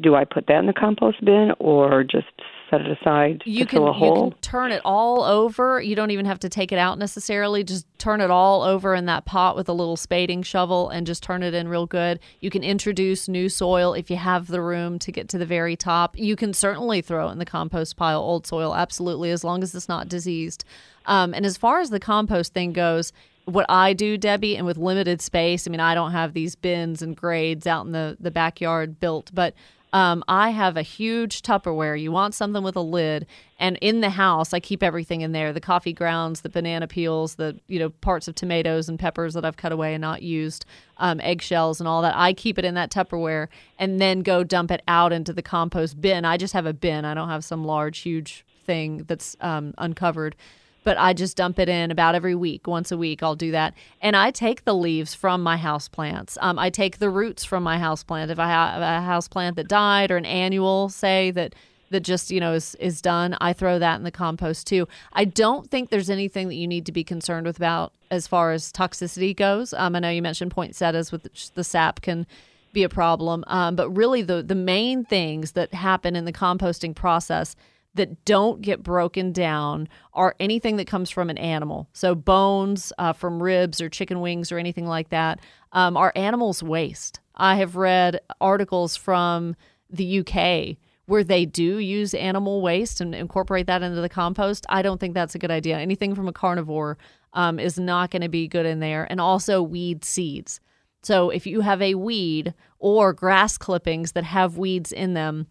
do 0.00 0.14
I 0.14 0.24
put 0.24 0.46
that 0.46 0.58
in 0.58 0.66
the 0.66 0.72
compost 0.72 1.24
bin 1.24 1.52
or 1.58 2.04
just 2.04 2.28
set 2.70 2.80
it 2.80 2.98
aside 3.00 3.42
you 3.44 3.66
can 3.66 3.78
fill 3.78 3.88
a 3.88 3.92
you 3.92 3.98
hole? 3.98 4.30
can 4.30 4.40
turn 4.40 4.72
it 4.72 4.80
all 4.84 5.22
over. 5.24 5.80
You 5.80 5.96
don't 5.96 6.10
even 6.10 6.26
have 6.26 6.38
to 6.40 6.48
take 6.48 6.72
it 6.72 6.78
out 6.78 6.98
necessarily. 6.98 7.64
Just 7.64 7.86
turn 7.98 8.20
it 8.20 8.30
all 8.30 8.62
over 8.62 8.94
in 8.94 9.06
that 9.06 9.24
pot 9.24 9.56
with 9.56 9.68
a 9.68 9.72
little 9.72 9.96
spading 9.96 10.42
shovel 10.42 10.88
and 10.88 11.06
just 11.06 11.22
turn 11.22 11.42
it 11.42 11.52
in 11.52 11.68
real 11.68 11.86
good. 11.86 12.20
You 12.40 12.50
can 12.50 12.62
introduce 12.62 13.28
new 13.28 13.48
soil 13.48 13.92
if 13.94 14.10
you 14.10 14.16
have 14.16 14.46
the 14.46 14.62
room 14.62 14.98
to 15.00 15.12
get 15.12 15.28
to 15.30 15.38
the 15.38 15.46
very 15.46 15.76
top. 15.76 16.16
You 16.18 16.36
can 16.36 16.54
certainly 16.54 17.02
throw 17.02 17.28
it 17.28 17.32
in 17.32 17.38
the 17.38 17.44
compost 17.44 17.96
pile, 17.96 18.20
old 18.20 18.46
soil, 18.46 18.74
absolutely, 18.74 19.30
as 19.30 19.44
long 19.44 19.62
as 19.62 19.74
it's 19.74 19.88
not 19.88 20.08
diseased. 20.08 20.64
Um, 21.06 21.34
and 21.34 21.44
as 21.44 21.56
far 21.56 21.80
as 21.80 21.90
the 21.90 22.00
compost 22.00 22.54
thing 22.54 22.72
goes, 22.72 23.12
what 23.46 23.66
I 23.68 23.92
do, 23.92 24.16
Debbie, 24.16 24.56
and 24.56 24.66
with 24.66 24.76
limited 24.76 25.20
space, 25.20 25.66
I 25.66 25.70
mean, 25.70 25.80
I 25.80 25.94
don't 25.94 26.12
have 26.12 26.34
these 26.34 26.54
bins 26.54 27.02
and 27.02 27.16
grades 27.16 27.66
out 27.66 27.86
in 27.86 27.92
the, 27.92 28.16
the 28.20 28.30
backyard 28.30 29.00
built, 29.00 29.30
but 29.34 29.54
um, 29.92 30.22
I 30.28 30.50
have 30.50 30.76
a 30.76 30.82
huge 30.82 31.42
Tupperware. 31.42 32.00
You 32.00 32.12
want 32.12 32.34
something 32.34 32.62
with 32.62 32.76
a 32.76 32.80
lid, 32.80 33.26
and 33.58 33.76
in 33.80 34.00
the 34.00 34.10
house, 34.10 34.52
I 34.52 34.60
keep 34.60 34.82
everything 34.82 35.20
in 35.22 35.32
there: 35.32 35.52
the 35.52 35.60
coffee 35.60 35.92
grounds, 35.92 36.42
the 36.42 36.48
banana 36.48 36.86
peels, 36.86 37.34
the 37.34 37.58
you 37.66 37.78
know 37.78 37.90
parts 37.90 38.28
of 38.28 38.34
tomatoes 38.34 38.88
and 38.88 38.98
peppers 38.98 39.34
that 39.34 39.44
I've 39.44 39.56
cut 39.56 39.72
away 39.72 39.94
and 39.94 40.00
not 40.00 40.22
used, 40.22 40.64
um, 40.98 41.20
eggshells 41.20 41.80
and 41.80 41.88
all 41.88 42.02
that. 42.02 42.16
I 42.16 42.32
keep 42.32 42.58
it 42.58 42.64
in 42.64 42.74
that 42.74 42.90
Tupperware, 42.90 43.48
and 43.78 44.00
then 44.00 44.20
go 44.20 44.44
dump 44.44 44.70
it 44.70 44.82
out 44.86 45.12
into 45.12 45.32
the 45.32 45.42
compost 45.42 46.00
bin. 46.00 46.24
I 46.24 46.36
just 46.36 46.54
have 46.54 46.66
a 46.66 46.72
bin. 46.72 47.04
I 47.04 47.14
don't 47.14 47.28
have 47.28 47.44
some 47.44 47.64
large, 47.64 47.98
huge 47.98 48.44
thing 48.64 49.04
that's 49.08 49.36
um, 49.40 49.74
uncovered 49.78 50.36
but 50.84 50.98
I 50.98 51.12
just 51.12 51.36
dump 51.36 51.58
it 51.58 51.68
in 51.68 51.90
about 51.90 52.14
every 52.14 52.34
week, 52.34 52.66
once 52.66 52.90
a 52.90 52.96
week. 52.96 53.22
I'll 53.22 53.36
do 53.36 53.50
that, 53.52 53.74
and 54.00 54.16
I 54.16 54.30
take 54.30 54.64
the 54.64 54.74
leaves 54.74 55.14
from 55.14 55.42
my 55.42 55.56
house 55.56 55.88
plants. 55.88 56.38
Um, 56.40 56.58
I 56.58 56.70
take 56.70 56.98
the 56.98 57.10
roots 57.10 57.44
from 57.44 57.62
my 57.62 57.78
house 57.78 58.02
plant. 58.02 58.30
If 58.30 58.38
I 58.38 58.48
have 58.48 58.82
a 58.82 59.04
house 59.04 59.28
plant 59.28 59.56
that 59.56 59.68
died 59.68 60.10
or 60.10 60.16
an 60.16 60.24
annual, 60.24 60.88
say 60.88 61.30
that 61.32 61.54
that 61.90 62.00
just 62.00 62.30
you 62.30 62.40
know 62.40 62.52
is 62.54 62.74
is 62.76 63.02
done, 63.02 63.36
I 63.40 63.52
throw 63.52 63.78
that 63.78 63.96
in 63.96 64.04
the 64.04 64.10
compost 64.10 64.66
too. 64.66 64.88
I 65.12 65.24
don't 65.24 65.70
think 65.70 65.90
there's 65.90 66.10
anything 66.10 66.48
that 66.48 66.54
you 66.54 66.66
need 66.66 66.86
to 66.86 66.92
be 66.92 67.04
concerned 67.04 67.46
with 67.46 67.56
about 67.56 67.92
as 68.10 68.26
far 68.26 68.52
as 68.52 68.72
toxicity 68.72 69.36
goes. 69.36 69.74
Um, 69.74 69.94
I 69.94 70.00
know 70.00 70.10
you 70.10 70.22
mentioned 70.22 70.50
poinsettias 70.50 71.12
with 71.12 71.26
the 71.54 71.64
sap 71.64 72.00
can 72.00 72.26
be 72.72 72.82
a 72.84 72.88
problem, 72.88 73.44
um, 73.48 73.76
but 73.76 73.90
really 73.90 74.22
the 74.22 74.42
the 74.42 74.54
main 74.54 75.04
things 75.04 75.52
that 75.52 75.74
happen 75.74 76.16
in 76.16 76.24
the 76.24 76.32
composting 76.32 76.94
process 76.94 77.56
that 77.94 78.24
don't 78.24 78.62
get 78.62 78.82
broken 78.82 79.32
down 79.32 79.88
are 80.14 80.36
anything 80.38 80.76
that 80.76 80.86
comes 80.86 81.10
from 81.10 81.28
an 81.28 81.38
animal. 81.38 81.88
So 81.92 82.14
bones 82.14 82.92
uh, 82.98 83.12
from 83.12 83.42
ribs 83.42 83.80
or 83.80 83.88
chicken 83.88 84.20
wings 84.20 84.52
or 84.52 84.58
anything 84.58 84.86
like 84.86 85.08
that 85.10 85.40
um, 85.72 85.96
are 85.96 86.12
animals' 86.14 86.62
waste. 86.62 87.20
I 87.34 87.56
have 87.56 87.76
read 87.76 88.20
articles 88.40 88.96
from 88.96 89.56
the 89.88 90.20
UK 90.20 90.76
where 91.06 91.24
they 91.24 91.44
do 91.44 91.78
use 91.78 92.14
animal 92.14 92.62
waste 92.62 93.00
and 93.00 93.14
incorporate 93.14 93.66
that 93.66 93.82
into 93.82 94.00
the 94.00 94.08
compost. 94.08 94.64
I 94.68 94.82
don't 94.82 95.00
think 95.00 95.14
that's 95.14 95.34
a 95.34 95.40
good 95.40 95.50
idea. 95.50 95.76
Anything 95.76 96.14
from 96.14 96.28
a 96.28 96.32
carnivore 96.32 96.98
um, 97.32 97.58
is 97.58 97.80
not 97.80 98.12
going 98.12 98.22
to 98.22 98.28
be 98.28 98.46
good 98.46 98.66
in 98.66 98.78
there. 98.78 99.08
And 99.10 99.20
also 99.20 99.60
weed 99.60 100.04
seeds. 100.04 100.60
So 101.02 101.30
if 101.30 101.46
you 101.46 101.62
have 101.62 101.82
a 101.82 101.94
weed 101.94 102.54
or 102.78 103.12
grass 103.12 103.58
clippings 103.58 104.12
that 104.12 104.24
have 104.24 104.58
weeds 104.58 104.92
in 104.92 105.14
them, 105.14 105.48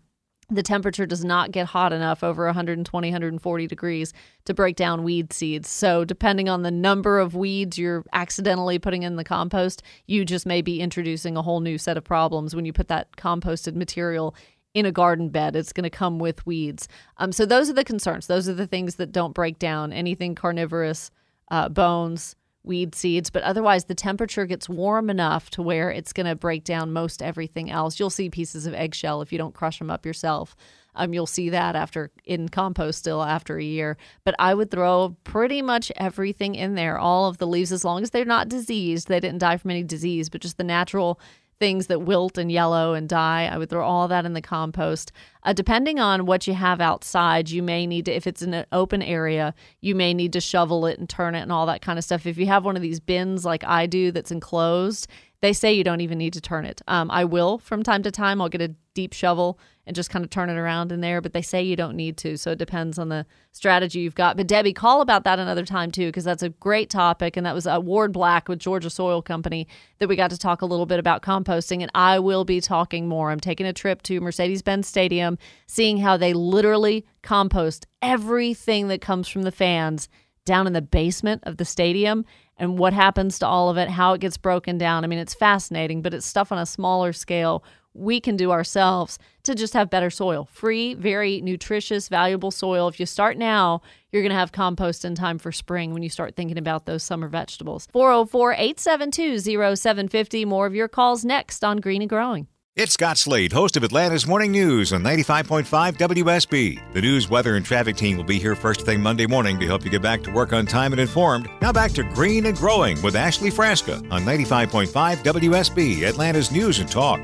the 0.49 0.63
temperature 0.63 1.05
does 1.05 1.23
not 1.23 1.51
get 1.51 1.67
hot 1.67 1.93
enough 1.93 2.23
over 2.23 2.45
120 2.45 3.07
140 3.09 3.67
degrees 3.67 4.13
to 4.45 4.53
break 4.53 4.75
down 4.75 5.03
weed 5.03 5.31
seeds. 5.31 5.69
So 5.69 6.03
depending 6.05 6.49
on 6.49 6.63
the 6.63 6.71
number 6.71 7.19
of 7.19 7.35
weeds 7.35 7.77
you're 7.77 8.03
accidentally 8.13 8.79
putting 8.79 9.03
in 9.03 9.15
the 9.15 9.23
compost 9.23 9.83
you 10.07 10.25
just 10.25 10.45
may 10.45 10.61
be 10.61 10.81
introducing 10.81 11.37
a 11.37 11.41
whole 11.41 11.59
new 11.59 11.77
set 11.77 11.97
of 11.97 12.03
problems 12.03 12.55
when 12.55 12.65
you 12.65 12.73
put 12.73 12.87
that 12.87 13.15
composted 13.15 13.75
material 13.75 14.35
in 14.73 14.85
a 14.85 14.91
garden 14.91 15.29
bed. 15.29 15.55
It's 15.55 15.73
going 15.73 15.83
to 15.83 15.89
come 15.89 16.19
with 16.19 16.45
weeds. 16.45 16.87
Um, 17.17 17.31
so 17.31 17.45
those 17.45 17.69
are 17.69 17.73
the 17.73 17.83
concerns. 17.83 18.27
Those 18.27 18.47
are 18.47 18.53
the 18.53 18.67
things 18.67 18.95
that 18.95 19.11
don't 19.11 19.33
break 19.33 19.59
down. 19.59 19.91
Anything 19.91 20.35
carnivorous 20.35 21.11
uh, 21.49 21.69
bones 21.69 22.35
weed 22.63 22.93
seeds, 22.93 23.29
but 23.29 23.43
otherwise 23.43 23.85
the 23.85 23.95
temperature 23.95 24.45
gets 24.45 24.67
warm 24.67 25.09
enough 25.09 25.49
to 25.51 25.61
where 25.61 25.89
it's 25.89 26.13
going 26.13 26.27
to 26.27 26.35
break 26.35 26.63
down 26.63 26.91
most 26.91 27.21
everything 27.21 27.71
else. 27.71 27.99
You'll 27.99 28.09
see 28.09 28.29
pieces 28.29 28.65
of 28.65 28.73
eggshell 28.73 29.21
if 29.21 29.31
you 29.31 29.37
don't 29.37 29.53
crush 29.53 29.79
them 29.79 29.89
up 29.89 30.05
yourself. 30.05 30.55
Um, 30.95 31.13
you'll 31.13 31.27
see 31.27 31.49
that 31.49 31.75
after 31.75 32.11
in 32.25 32.49
compost 32.49 32.99
still 32.99 33.23
after 33.23 33.57
a 33.57 33.63
year. 33.63 33.97
But 34.25 34.35
I 34.39 34.53
would 34.53 34.71
throw 34.71 35.15
pretty 35.23 35.61
much 35.61 35.91
everything 35.95 36.55
in 36.55 36.75
there, 36.75 36.97
all 36.97 37.29
of 37.29 37.37
the 37.37 37.47
leaves, 37.47 37.71
as 37.71 37.85
long 37.85 38.03
as 38.03 38.09
they're 38.09 38.25
not 38.25 38.49
diseased. 38.49 39.07
They 39.07 39.19
didn't 39.19 39.39
die 39.39 39.57
from 39.57 39.71
any 39.71 39.83
disease, 39.83 40.29
but 40.29 40.41
just 40.41 40.57
the 40.57 40.63
natural 40.63 41.19
things 41.59 41.87
that 41.87 42.01
wilt 42.01 42.37
and 42.37 42.51
yellow 42.51 42.93
and 42.93 43.09
die. 43.09 43.49
I 43.51 43.57
would 43.57 43.69
throw 43.69 43.85
all 43.85 44.07
that 44.07 44.25
in 44.25 44.33
the 44.33 44.41
compost. 44.41 45.11
Uh, 45.43 45.53
depending 45.53 45.99
on 45.99 46.25
what 46.25 46.47
you 46.47 46.53
have 46.53 46.81
outside, 46.81 47.49
you 47.49 47.61
may 47.61 47.85
need 47.85 48.05
to, 48.05 48.13
if 48.13 48.27
it's 48.27 48.41
in 48.41 48.53
an 48.53 48.65
open 48.71 49.01
area, 49.01 49.53
you 49.81 49.93
may 49.95 50.13
need 50.13 50.33
to 50.33 50.41
shovel 50.41 50.85
it 50.85 50.99
and 50.99 51.09
turn 51.09 51.35
it 51.35 51.41
and 51.41 51.51
all 51.51 51.65
that 51.65 51.81
kind 51.81 51.99
of 51.99 52.05
stuff. 52.05 52.25
If 52.25 52.37
you 52.37 52.45
have 52.47 52.65
one 52.65 52.75
of 52.75 52.81
these 52.81 52.99
bins 52.99 53.45
like 53.45 53.63
I 53.63 53.85
do 53.85 54.11
that's 54.11 54.31
enclosed, 54.31 55.07
they 55.41 55.53
say 55.53 55.73
you 55.73 55.83
don't 55.83 56.01
even 56.01 56.17
need 56.17 56.33
to 56.33 56.41
turn 56.41 56.65
it. 56.65 56.81
Um, 56.87 57.09
I 57.11 57.25
will 57.25 57.57
from 57.57 57.83
time 57.83 58.03
to 58.03 58.11
time. 58.11 58.41
I'll 58.41 58.49
get 58.49 58.61
a 58.61 58.75
deep 58.93 59.13
shovel 59.13 59.57
and 59.85 59.95
just 59.95 60.09
kind 60.09 60.23
of 60.25 60.29
turn 60.29 60.49
it 60.49 60.57
around 60.57 60.91
in 60.91 61.01
there, 61.01 61.21
but 61.21 61.33
they 61.33 61.41
say 61.41 61.63
you 61.63 61.75
don't 61.75 61.95
need 61.95 62.17
to. 62.17 62.37
So 62.37 62.51
it 62.51 62.59
depends 62.59 62.99
on 62.99 63.09
the 63.09 63.25
strategy 63.53 63.99
you've 63.99 64.13
got. 64.13 64.37
But 64.37 64.45
Debbie, 64.45 64.73
call 64.73 65.01
about 65.01 65.23
that 65.23 65.39
another 65.39 65.65
time 65.65 65.89
too, 65.91 66.07
because 66.07 66.25
that's 66.25 66.43
a 66.43 66.49
great 66.49 66.89
topic. 66.89 67.37
And 67.37 67.45
that 67.45 67.55
was 67.55 67.65
uh, 67.65 67.79
Ward 67.81 68.11
Black 68.11 68.49
with 68.49 68.59
Georgia 68.59 68.89
Soil 68.89 69.21
Company 69.21 69.67
that 69.99 70.09
we 70.09 70.15
got 70.15 70.29
to 70.31 70.37
talk 70.37 70.61
a 70.61 70.65
little 70.65 70.85
bit 70.85 70.99
about 70.99 71.21
composting. 71.21 71.81
And 71.81 71.89
I 71.95 72.19
will 72.19 72.45
be 72.45 72.61
talking 72.61 73.07
more. 73.07 73.31
I'm 73.31 73.39
taking 73.39 73.65
a 73.65 73.73
trip 73.73 74.03
to 74.03 74.19
Mercedes 74.19 74.61
Benz 74.61 74.87
Stadium, 74.87 75.37
seeing 75.65 75.97
how 75.97 76.17
they 76.17 76.33
literally 76.33 77.05
compost 77.23 77.87
everything 78.01 78.89
that 78.89 79.01
comes 79.01 79.27
from 79.27 79.43
the 79.43 79.51
fans 79.51 80.09
down 80.45 80.67
in 80.67 80.73
the 80.73 80.81
basement 80.81 81.43
of 81.45 81.57
the 81.57 81.65
stadium 81.65 82.25
and 82.59 82.77
what 82.77 82.93
happens 82.93 83.39
to 83.39 83.47
all 83.47 83.69
of 83.69 83.77
it, 83.77 83.89
how 83.89 84.13
it 84.13 84.21
gets 84.21 84.37
broken 84.37 84.77
down. 84.77 85.03
I 85.03 85.07
mean, 85.07 85.19
it's 85.19 85.33
fascinating, 85.33 86.01
but 86.01 86.13
it's 86.13 86.25
stuff 86.25 86.51
on 86.51 86.59
a 86.59 86.65
smaller 86.65 87.13
scale 87.13 87.63
we 87.93 88.19
can 88.19 88.37
do 88.37 88.51
ourselves 88.51 89.17
to 89.43 89.55
just 89.55 89.73
have 89.73 89.89
better 89.89 90.09
soil. 90.09 90.47
Free, 90.51 90.93
very 90.93 91.41
nutritious, 91.41 92.07
valuable 92.07 92.51
soil. 92.51 92.87
If 92.87 92.99
you 92.99 93.05
start 93.05 93.37
now, 93.37 93.81
you're 94.11 94.21
going 94.21 94.31
to 94.31 94.37
have 94.37 94.51
compost 94.51 95.03
in 95.03 95.15
time 95.15 95.39
for 95.39 95.51
spring 95.51 95.93
when 95.93 96.03
you 96.03 96.09
start 96.09 96.35
thinking 96.35 96.57
about 96.57 96.85
those 96.85 97.03
summer 97.03 97.27
vegetables. 97.27 97.87
404 97.91 98.53
872 98.53 99.39
0750. 99.39 100.45
More 100.45 100.67
of 100.67 100.75
your 100.75 100.87
calls 100.87 101.25
next 101.25 101.63
on 101.63 101.77
Green 101.77 102.01
and 102.01 102.09
Growing. 102.09 102.47
It's 102.75 102.93
Scott 102.93 103.17
Slade, 103.17 103.51
host 103.51 103.75
of 103.77 103.83
Atlanta's 103.83 104.27
Morning 104.27 104.51
News 104.51 104.93
on 104.93 105.03
95.5 105.03 105.97
WSB. 105.97 106.93
The 106.93 107.01
news, 107.01 107.27
weather, 107.27 107.55
and 107.55 107.65
traffic 107.65 107.97
team 107.97 108.15
will 108.15 108.23
be 108.23 108.39
here 108.39 108.55
first 108.55 108.81
thing 108.85 109.01
Monday 109.01 109.25
morning 109.25 109.59
to 109.59 109.65
help 109.65 109.83
you 109.83 109.89
get 109.89 110.03
back 110.03 110.21
to 110.23 110.31
work 110.31 110.53
on 110.53 110.65
time 110.65 110.93
and 110.93 111.01
informed. 111.01 111.49
Now 111.61 111.73
back 111.73 111.91
to 111.93 112.03
Green 112.03 112.45
and 112.45 112.55
Growing 112.55 113.01
with 113.01 113.15
Ashley 113.15 113.49
Frasca 113.49 113.97
on 114.11 114.21
95.5 114.23 114.87
WSB, 115.17 116.03
Atlanta's 116.03 116.51
News 116.51 116.79
and 116.79 116.89
Talk. 116.89 117.19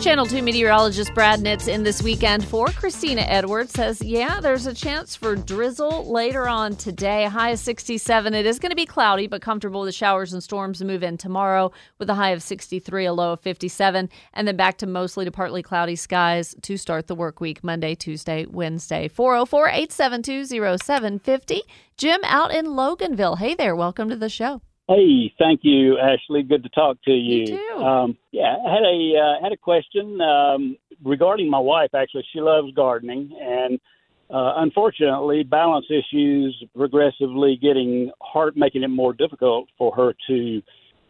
Channel 0.00 0.26
2 0.26 0.42
meteorologist 0.42 1.14
Brad 1.14 1.40
Nitz 1.40 1.66
in 1.66 1.82
this 1.82 2.02
weekend 2.02 2.44
for 2.44 2.66
Christina 2.66 3.22
Edwards 3.22 3.72
says, 3.72 4.02
yeah, 4.02 4.40
there's 4.40 4.66
a 4.66 4.74
chance 4.74 5.16
for 5.16 5.34
drizzle 5.34 6.10
later 6.12 6.46
on 6.46 6.76
today. 6.76 7.24
High 7.24 7.50
of 7.50 7.58
67. 7.58 8.34
It 8.34 8.44
is 8.44 8.58
going 8.58 8.70
to 8.70 8.76
be 8.76 8.84
cloudy, 8.86 9.28
but 9.28 9.40
comfortable 9.40 9.82
with 9.82 9.94
showers 9.94 10.32
and 10.32 10.42
storms 10.42 10.82
move 10.82 11.02
in 11.02 11.16
tomorrow 11.16 11.72
with 11.98 12.10
a 12.10 12.14
high 12.14 12.30
of 12.30 12.42
63, 12.42 13.06
a 13.06 13.12
low 13.14 13.32
of 13.32 13.40
57, 13.40 14.10
and 14.34 14.48
then 14.48 14.56
back 14.56 14.76
to 14.78 14.86
mostly 14.86 15.24
to 15.24 15.30
partly 15.30 15.62
cloudy 15.62 15.96
skies 15.96 16.54
to 16.62 16.76
start 16.76 17.06
the 17.06 17.14
work 17.14 17.40
week 17.40 17.64
Monday, 17.64 17.94
Tuesday, 17.94 18.44
Wednesday. 18.46 19.08
404 19.08 19.68
872 19.68 20.46
0750. 20.78 21.62
Jim 21.96 22.20
out 22.24 22.52
in 22.52 22.66
Loganville. 22.66 23.38
Hey 23.38 23.54
there. 23.54 23.76
Welcome 23.76 24.10
to 24.10 24.16
the 24.16 24.28
show. 24.28 24.60
Hey, 24.86 25.32
thank 25.38 25.60
you, 25.62 25.98
Ashley. 25.98 26.42
Good 26.42 26.62
to 26.62 26.68
talk 26.68 26.98
to 27.04 27.10
you. 27.10 27.40
You 27.40 27.46
too. 27.46 27.82
Um, 27.82 28.18
yeah, 28.32 28.56
I 28.66 28.70
had 28.70 28.82
a 28.82 29.18
uh, 29.18 29.42
had 29.42 29.52
a 29.52 29.56
question 29.56 30.20
um, 30.20 30.76
regarding 31.02 31.48
my 31.48 31.58
wife. 31.58 31.90
Actually, 31.94 32.26
she 32.32 32.40
loves 32.40 32.70
gardening, 32.74 33.30
and 33.40 33.80
uh, 34.28 34.54
unfortunately, 34.56 35.42
balance 35.42 35.86
issues 35.88 36.62
progressively 36.76 37.58
getting 37.60 38.10
hard, 38.20 38.58
making 38.58 38.82
it 38.82 38.88
more 38.88 39.14
difficult 39.14 39.68
for 39.78 39.94
her 39.94 40.12
to 40.26 40.62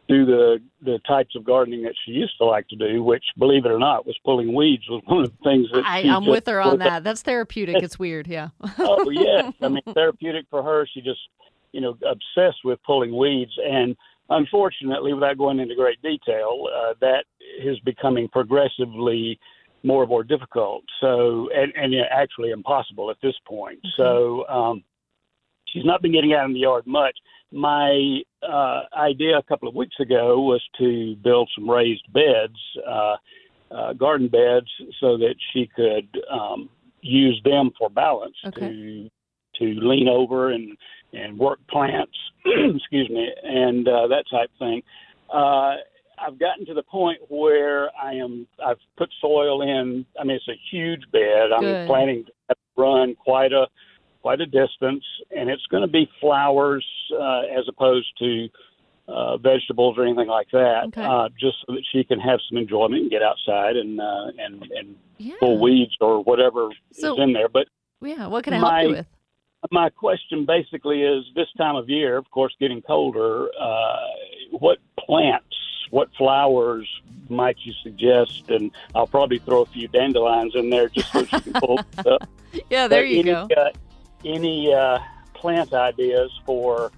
do 0.07 0.27
the 0.27 0.59
the 0.83 1.01
types 1.07 1.35
of 1.35 1.45
gardening 1.45 1.83
that 1.83 1.95
she 2.05 2.13
used 2.13 2.37
to 2.39 2.45
like 2.45 2.69
to 2.69 2.77
do. 2.77 3.03
Which, 3.03 3.25
believe 3.39 3.65
it 3.65 3.73
or 3.73 3.81
not, 3.81 4.07
was 4.07 4.17
pulling 4.25 4.55
weeds 4.55 4.85
was 4.89 5.03
one 5.07 5.25
of 5.25 5.31
the 5.31 5.43
things 5.43 5.67
that 5.73 5.85
I, 5.85 6.01
I'm 6.03 6.27
with 6.27 6.47
her 6.47 6.61
on 6.61 6.79
that. 6.79 7.03
That's 7.03 7.23
therapeutic. 7.23 7.83
It's 7.83 7.99
weird. 7.99 8.29
Yeah. 8.29 8.51
oh 8.79 9.11
yes, 9.11 9.53
I 9.61 9.69
mean 9.69 9.83
therapeutic 9.95 10.47
for 10.49 10.63
her. 10.63 10.87
She 10.95 11.01
just 11.01 11.21
you 11.75 11.81
know 11.81 11.99
obsessed 12.15 12.61
with 12.65 12.79
pulling 12.85 13.17
weeds, 13.17 13.53
and 13.63 13.97
unfortunately, 14.31 15.13
without 15.13 15.37
going 15.37 15.59
into 15.59 15.75
great 15.75 16.01
detail, 16.03 16.67
uh, 16.75 16.95
that 17.01 17.25
is 17.63 17.79
becoming 17.81 18.29
progressively 18.29 19.39
more 19.83 20.03
and 20.05 20.11
more 20.11 20.25
difficult. 20.25 20.85
So 21.01 21.49
and 21.55 21.73
and 21.77 21.93
yeah, 21.93 22.05
actually 22.11 22.51
impossible 22.51 23.11
at 23.11 23.17
this 23.23 23.35
point. 23.47 23.81
So 23.97 24.47
um, 24.49 24.85
she's 25.69 25.85
not 25.85 26.01
been 26.01 26.13
getting 26.13 26.33
out 26.33 26.47
in 26.47 26.55
the 26.55 26.61
yard 26.61 26.87
much. 26.87 27.17
My 27.53 28.21
uh, 28.43 28.83
idea 28.97 29.37
a 29.39 29.43
couple 29.43 29.69
of 29.69 29.75
weeks 29.75 29.97
ago 30.01 30.41
was 30.41 30.63
to 30.79 31.17
build 31.17 31.51
some 31.55 31.69
raised 31.69 32.07
beds. 32.13 32.59
Uh, 32.89 33.17
uh, 33.71 33.93
garden 33.95 34.29
beds 34.29 34.71
so 35.01 35.17
that 35.17 35.35
she 35.53 35.69
could 35.75 36.09
um, 36.31 36.69
use 37.01 37.41
them 37.45 37.71
for 37.77 37.91
balance 37.91 38.37
Okay. 38.47 38.69
to 38.69 39.11
to 39.57 39.67
lean 39.81 40.09
over 40.09 40.51
and 40.51 40.77
and 41.15 41.39
work 41.39 41.59
plants, 41.69 42.17
excuse 42.45 43.09
me, 43.11 43.29
and 43.43 43.87
uh, 43.89 44.07
that 44.09 44.25
type 44.31 44.51
thing. 44.59 44.83
Uh, 45.33 45.75
I've 46.17 46.39
gotten 46.39 46.65
to 46.67 46.75
the 46.75 46.83
point 46.83 47.19
where 47.29 47.89
I 48.01 48.15
am. 48.15 48.47
I've 48.65 48.79
put 48.97 49.09
soil 49.21 49.63
in. 49.63 50.07
I 50.21 50.25
mean, 50.25 50.37
it's 50.37 50.49
a 50.49 50.59
huge 50.71 51.03
bed. 51.13 51.51
I'm 51.55 51.63
Good. 51.63 51.87
planning 51.89 52.25
to 52.49 52.55
run 52.77 53.15
quite 53.17 53.53
a 53.53 53.67
quite 54.23 54.41
a 54.41 54.47
distance, 54.47 55.05
and 55.37 55.51
it's 55.51 55.67
going 55.71 55.83
to 55.83 55.89
be 55.91 56.09
flowers 56.21 56.87
uh, 57.13 57.41
as 57.59 57.65
opposed 57.69 58.07
to 58.21 58.49
uh, 59.09 59.37
vegetables 59.39 59.97
or 59.99 60.05
anything 60.07 60.29
like 60.29 60.47
that. 60.53 60.85
Okay. 60.89 61.05
Uh, 61.05 61.29
just 61.39 61.57
so 61.67 61.75
that 61.75 61.83
she 61.93 62.05
can 62.05 62.19
have 62.21 62.39
some 62.49 62.59
enjoyment 62.59 63.03
and 63.03 63.11
get 63.11 63.23
outside 63.23 63.77
and 63.77 64.01
uh, 64.01 64.27
and 64.39 64.63
and 64.63 64.97
Yeah. 65.19 65.35
pull 65.41 65.61
weeds 65.61 65.97
or 66.01 66.23
whatever 66.23 66.69
So- 66.93 67.15
is 67.15 67.21
in 67.23 67.33
there. 67.33 67.49
But 67.49 67.67
Yeah. 68.01 68.29
What 68.29 68.45
can 68.45 68.55
I 68.55 68.59
help 68.59 68.83
you 68.91 68.97
with? 68.99 69.07
My 69.71 69.91
question 69.91 70.45
basically 70.45 71.03
is 71.03 71.25
this 71.35 71.49
time 71.57 71.77
of 71.77 71.89
year, 71.89 72.17
of 72.17 72.31
course, 72.31 72.55
getting 72.61 72.83
colder, 72.83 73.49
uh, 73.59 73.97
what 74.51 74.79
plants, 74.99 75.57
what 75.91 76.09
flowers 76.17 76.89
might 77.29 77.57
you 77.63 77.73
suggest? 77.83 78.51
And 78.51 78.71
I'll 78.95 79.07
probably 79.07 79.39
throw 79.39 79.63
a 79.63 79.67
few 79.67 79.89
dandelions 79.89 80.55
in 80.55 80.71
there 80.71 80.89
just 80.89 81.11
so 81.13 81.25
she 81.25 81.41
can 81.41 81.53
pull 81.55 81.79
stuff. 82.01 82.23
Yeah, 82.71 82.89
there 82.89 83.03
But 83.03 83.09
you 83.09 83.21
any, 83.21 83.31
go. 83.31 83.49
Uh, 83.57 83.71
any 84.25 84.73
uh, 84.73 84.99
plant 85.35 85.73
ideas 85.73 86.31
for 86.47 86.93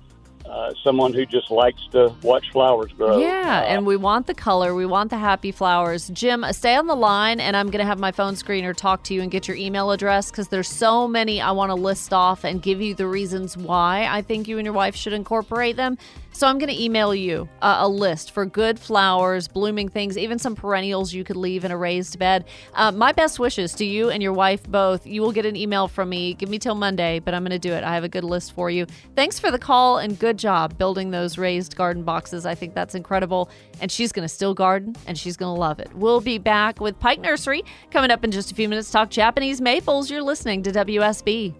uh, 0.57 0.73
someone 0.83 1.13
who 1.13 1.27
just 1.27 1.51
likes 1.51 1.83
to 1.93 2.11
watch 2.23 2.51
flowers 2.51 2.91
grow? 2.93 3.19
Yeah, 3.19 3.61
Uh, 3.63 3.73
and 3.73 3.85
we 3.85 3.97
want 3.97 4.27
the 4.27 4.33
color. 4.35 4.75
We 4.75 4.87
want 4.87 5.11
the 5.11 5.19
happy 5.19 5.53
flowers. 5.53 6.09
Jim, 6.09 6.45
stay 6.53 6.75
on 6.75 6.87
the 6.87 6.95
line, 6.95 7.41
and 7.41 7.55
I'm 7.55 7.71
going 7.71 7.81
to 7.81 7.87
have 7.87 7.99
my 7.99 8.11
phone 8.11 8.35
screener 8.35 8.75
talk 8.75 9.03
to 9.05 9.15
you 9.15 9.21
and 9.21 9.31
get 9.31 9.47
your 9.47 9.57
email 9.57 9.91
address 9.91 10.31
because 10.31 10.49
there's 10.49 10.69
so 10.69 11.07
many 11.07 11.43
I 11.43 11.51
want 11.51 11.71
to 11.71 11.75
list 11.75 12.13
off 12.15 12.43
and 12.45 12.63
give 12.63 12.81
you 12.81 12.95
the 12.95 13.07
reasons 13.07 13.55
why 13.57 14.07
I 14.11 14.23
think 14.23 14.49
you 14.49 14.57
and 14.59 14.65
your 14.65 14.73
wife 14.75 14.97
should 14.97 15.13
incorporate 15.13 15.77
them. 15.77 15.99
So 16.37 16.47
I'm 16.47 16.59
going 16.59 16.69
to 16.69 16.79
email 16.79 17.15
you 17.15 17.49
uh, 17.63 17.79
a 17.79 17.89
list 17.89 18.33
for 18.33 18.45
good 18.45 18.79
flowers, 18.79 19.49
blooming 19.49 19.89
things, 19.89 20.19
even 20.19 20.39
some 20.39 20.55
perennials 20.55 21.15
you 21.15 21.25
could 21.25 21.35
leave 21.35 21.65
in 21.65 21.71
a 21.71 21.79
raised 21.79 22.19
bed. 22.19 22.45
Uh, 22.75 22.93
my 22.93 23.13
best 23.13 23.39
wishes 23.39 23.73
to 23.77 23.87
you 23.87 24.11
and 24.11 24.23
your 24.23 24.35
wife 24.35 24.63
both. 24.65 25.07
You 25.07 25.23
will 25.23 25.33
get 25.33 25.47
an 25.47 25.57
email 25.57 25.89
from 25.89 26.11
me. 26.11 26.35
Give 26.35 26.51
me 26.51 26.59
till 26.59 26.75
Monday, 26.75 27.21
but 27.21 27.33
I'm 27.33 27.43
going 27.43 27.53
to 27.53 27.59
do 27.59 27.73
it. 27.73 27.85
I 27.85 27.95
have 27.95 28.05
a 28.05 28.09
good 28.11 28.23
list 28.23 28.53
for 28.53 28.69
you. 28.69 28.85
Thanks 29.15 29.39
for 29.39 29.51
the 29.51 29.59
call 29.59 29.97
and 29.97 30.19
good 30.19 30.37
job 30.37 30.77
building 30.77 31.11
those 31.11 31.39
raised 31.39 31.75
garden 31.75 32.03
boxes. 32.03 32.45
I 32.45 32.55
think 32.55 32.75
that's 32.75 32.95
incredible. 32.95 33.49
And 33.81 33.91
she's 33.91 34.13
going 34.13 34.29
to 34.29 34.29
still 34.29 34.53
garden 34.53 34.95
and 35.07 35.17
she's 35.17 35.39
going 35.39 35.55
to 35.55 35.59
love 35.59 35.81
it. 35.81 35.91
We'll 35.95 36.21
be 36.21 36.37
back 36.37 36.83
with 36.83 37.01
Pike 37.01 37.23
Nursery 37.23 37.65
coming 37.91 38.11
up 38.11 38.25
in 38.25 38.31
just 38.31 38.53
a 38.53 38.55
few 38.55 38.69
minutes. 38.69 38.91
Talk 38.91 39.09
Japanese 39.09 39.63
maples. 39.63 40.11
You're 40.11 40.21
listening 40.21 40.63
to 40.65 40.71
WSB. 40.71 41.55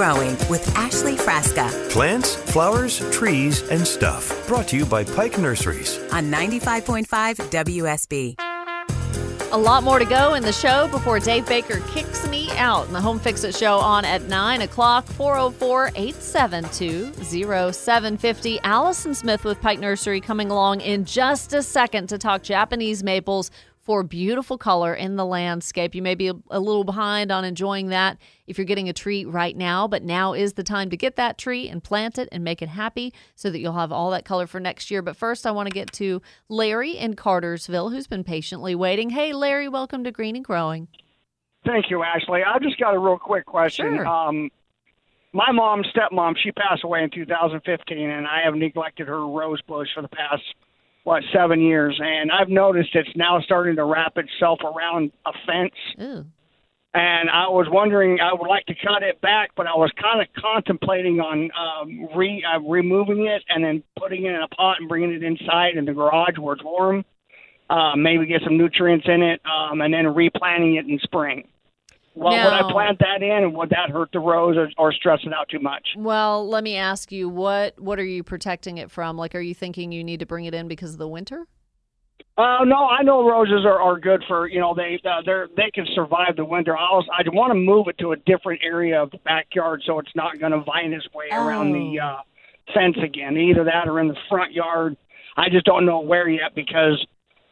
Growing 0.00 0.30
with 0.48 0.66
Ashley 0.78 1.14
Frasca 1.14 1.68
Plants, 1.90 2.34
flowers, 2.34 3.00
trees, 3.10 3.68
and 3.68 3.86
stuff. 3.86 4.48
Brought 4.48 4.66
to 4.68 4.78
you 4.78 4.86
by 4.86 5.04
Pike 5.04 5.36
Nurseries. 5.36 5.98
on 6.10 6.32
95.5 6.32 7.04
WSB. 7.50 8.34
A 9.52 9.58
lot 9.58 9.82
more 9.82 9.98
to 9.98 10.06
go 10.06 10.32
in 10.34 10.42
the 10.42 10.52
show 10.52 10.88
before 10.88 11.18
Dave 11.18 11.46
Baker 11.46 11.80
kicks 11.88 12.26
me 12.28 12.50
out. 12.52 12.86
And 12.86 12.94
the 12.94 13.00
Home 13.02 13.18
Fix 13.18 13.44
It 13.44 13.54
show 13.54 13.76
on 13.76 14.06
at 14.06 14.22
9 14.22 14.62
o'clock, 14.62 15.04
404 15.04 15.88
872 15.88 17.12
0750. 17.72 18.60
Allison 18.60 19.14
Smith 19.14 19.44
with 19.44 19.60
Pike 19.60 19.80
Nursery 19.80 20.22
coming 20.22 20.50
along 20.50 20.80
in 20.80 21.04
just 21.04 21.52
a 21.52 21.62
second 21.62 22.08
to 22.08 22.16
talk 22.16 22.42
Japanese 22.42 23.02
maples 23.02 23.50
for 23.90 24.04
beautiful 24.04 24.56
color 24.56 24.94
in 24.94 25.16
the 25.16 25.26
landscape. 25.26 25.96
You 25.96 26.02
may 26.02 26.14
be 26.14 26.28
a, 26.28 26.60
little 26.60 26.84
behind 26.84 27.32
on 27.32 27.44
enjoying 27.44 27.88
that 27.88 28.18
if 28.46 28.56
you're 28.56 28.64
getting 28.64 28.88
a 28.88 28.92
tree 28.92 29.24
right 29.24 29.56
now, 29.56 29.88
but 29.88 30.04
now 30.04 30.32
is 30.32 30.52
the 30.52 30.62
time 30.62 30.90
to 30.90 30.96
get 30.96 31.16
that 31.16 31.38
tree 31.38 31.68
and 31.68 31.82
plant 31.82 32.16
it 32.16 32.28
and 32.30 32.44
make 32.44 32.62
it 32.62 32.68
happy 32.68 33.12
so 33.34 33.50
that 33.50 33.58
you'll 33.58 33.72
have 33.72 33.90
all 33.90 34.12
that 34.12 34.24
color 34.24 34.46
for 34.46 34.60
next 34.60 34.92
year. 34.92 35.02
But 35.02 35.16
first, 35.16 35.44
I 35.44 35.50
want 35.50 35.70
to 35.70 35.74
get 35.74 35.90
to 35.94 36.22
Larry 36.48 36.96
in 36.96 37.16
Cartersville, 37.16 37.90
who's 37.90 38.06
been 38.06 38.22
patiently 38.22 38.76
waiting. 38.76 39.10
Hey, 39.10 39.32
Larry, 39.32 39.68
welcome 39.68 40.04
to 40.04 40.12
Green 40.12 40.36
and 40.36 40.44
Growing. 40.44 40.86
Thank 41.66 41.86
you, 41.90 42.04
Ashley. 42.04 42.42
I 42.46 42.60
just 42.60 42.78
got 42.78 42.94
a 42.94 42.98
real 43.00 43.18
quick 43.18 43.44
question. 43.44 43.96
Sure. 43.96 44.06
Um, 44.06 44.50
my 45.32 45.50
mom, 45.50 45.82
stepmom, 45.82 46.34
she 46.40 46.52
passed 46.52 46.84
away 46.84 47.02
in 47.02 47.10
2015, 47.10 48.08
and 48.08 48.28
I 48.28 48.42
have 48.44 48.54
neglected 48.54 49.08
her 49.08 49.26
rose 49.26 49.60
bush 49.62 49.88
for 49.92 50.02
the 50.02 50.08
past 50.08 50.44
what 51.04 51.22
seven 51.32 51.60
years, 51.60 51.98
and 52.02 52.30
I've 52.30 52.48
noticed 52.48 52.90
it's 52.94 53.08
now 53.16 53.40
starting 53.40 53.76
to 53.76 53.84
wrap 53.84 54.16
itself 54.16 54.60
around 54.64 55.12
a 55.26 55.32
fence. 55.46 55.74
Ooh. 56.00 56.26
And 56.92 57.30
I 57.30 57.46
was 57.48 57.68
wondering, 57.70 58.18
I 58.20 58.32
would 58.32 58.48
like 58.48 58.66
to 58.66 58.74
cut 58.74 59.04
it 59.04 59.20
back, 59.20 59.50
but 59.56 59.68
I 59.68 59.76
was 59.76 59.92
kind 60.00 60.20
of 60.20 60.26
contemplating 60.34 61.20
on 61.20 61.48
um, 61.56 62.08
re 62.16 62.44
uh, 62.44 62.60
removing 62.60 63.26
it 63.26 63.42
and 63.48 63.62
then 63.62 63.84
putting 63.96 64.24
it 64.24 64.30
in 64.34 64.42
a 64.42 64.48
pot 64.48 64.78
and 64.80 64.88
bringing 64.88 65.12
it 65.12 65.22
inside 65.22 65.76
in 65.76 65.84
the 65.84 65.92
garage 65.92 66.36
where 66.38 66.54
it's 66.54 66.64
warm. 66.64 67.04
Uh, 67.68 67.94
maybe 67.94 68.26
get 68.26 68.42
some 68.42 68.58
nutrients 68.58 69.06
in 69.06 69.22
it, 69.22 69.40
um, 69.46 69.80
and 69.80 69.94
then 69.94 70.12
replanting 70.12 70.74
it 70.74 70.86
in 70.86 70.98
spring. 71.04 71.46
Well, 72.14 72.32
would 72.32 72.52
I 72.52 72.70
plant 72.72 72.98
that 72.98 73.22
in, 73.22 73.44
and 73.44 73.54
would 73.54 73.70
that 73.70 73.90
hurt 73.90 74.10
the 74.12 74.18
rose 74.18 74.56
or, 74.56 74.68
or 74.76 74.92
stress 74.92 75.20
it 75.24 75.32
out 75.32 75.48
too 75.48 75.60
much? 75.60 75.86
Well, 75.96 76.46
let 76.48 76.64
me 76.64 76.76
ask 76.76 77.12
you 77.12 77.28
what 77.28 77.78
what 77.78 77.98
are 77.98 78.04
you 78.04 78.24
protecting 78.24 78.78
it 78.78 78.90
from? 78.90 79.16
Like, 79.16 79.34
are 79.34 79.40
you 79.40 79.54
thinking 79.54 79.92
you 79.92 80.02
need 80.02 80.20
to 80.20 80.26
bring 80.26 80.44
it 80.44 80.54
in 80.54 80.68
because 80.68 80.92
of 80.92 80.98
the 80.98 81.08
winter? 81.08 81.46
Uh, 82.36 82.64
no, 82.64 82.86
I 82.86 83.02
know 83.02 83.28
roses 83.28 83.64
are, 83.64 83.80
are 83.80 83.98
good 83.98 84.24
for 84.26 84.48
you 84.48 84.60
know 84.60 84.74
they 84.74 85.00
uh, 85.04 85.20
they're 85.24 85.48
they 85.56 85.70
can 85.72 85.86
survive 85.94 86.36
the 86.36 86.44
winter. 86.44 86.76
I 86.76 86.82
was 86.90 87.06
I 87.12 87.22
want 87.30 87.52
to 87.52 87.54
move 87.54 87.86
it 87.88 87.98
to 87.98 88.12
a 88.12 88.16
different 88.16 88.60
area 88.64 89.00
of 89.00 89.10
the 89.10 89.18
backyard 89.18 89.82
so 89.86 89.98
it's 89.98 90.14
not 90.14 90.38
going 90.40 90.52
to 90.52 90.60
vine 90.60 90.92
its 90.92 91.06
way 91.14 91.26
around 91.30 91.72
the 91.72 92.00
uh, 92.00 92.16
fence 92.74 92.96
again. 93.04 93.36
Either 93.36 93.64
that 93.64 93.88
or 93.88 94.00
in 94.00 94.08
the 94.08 94.16
front 94.28 94.52
yard. 94.52 94.96
I 95.36 95.48
just 95.48 95.64
don't 95.64 95.86
know 95.86 96.00
where 96.00 96.28
yet 96.28 96.54
because 96.54 97.06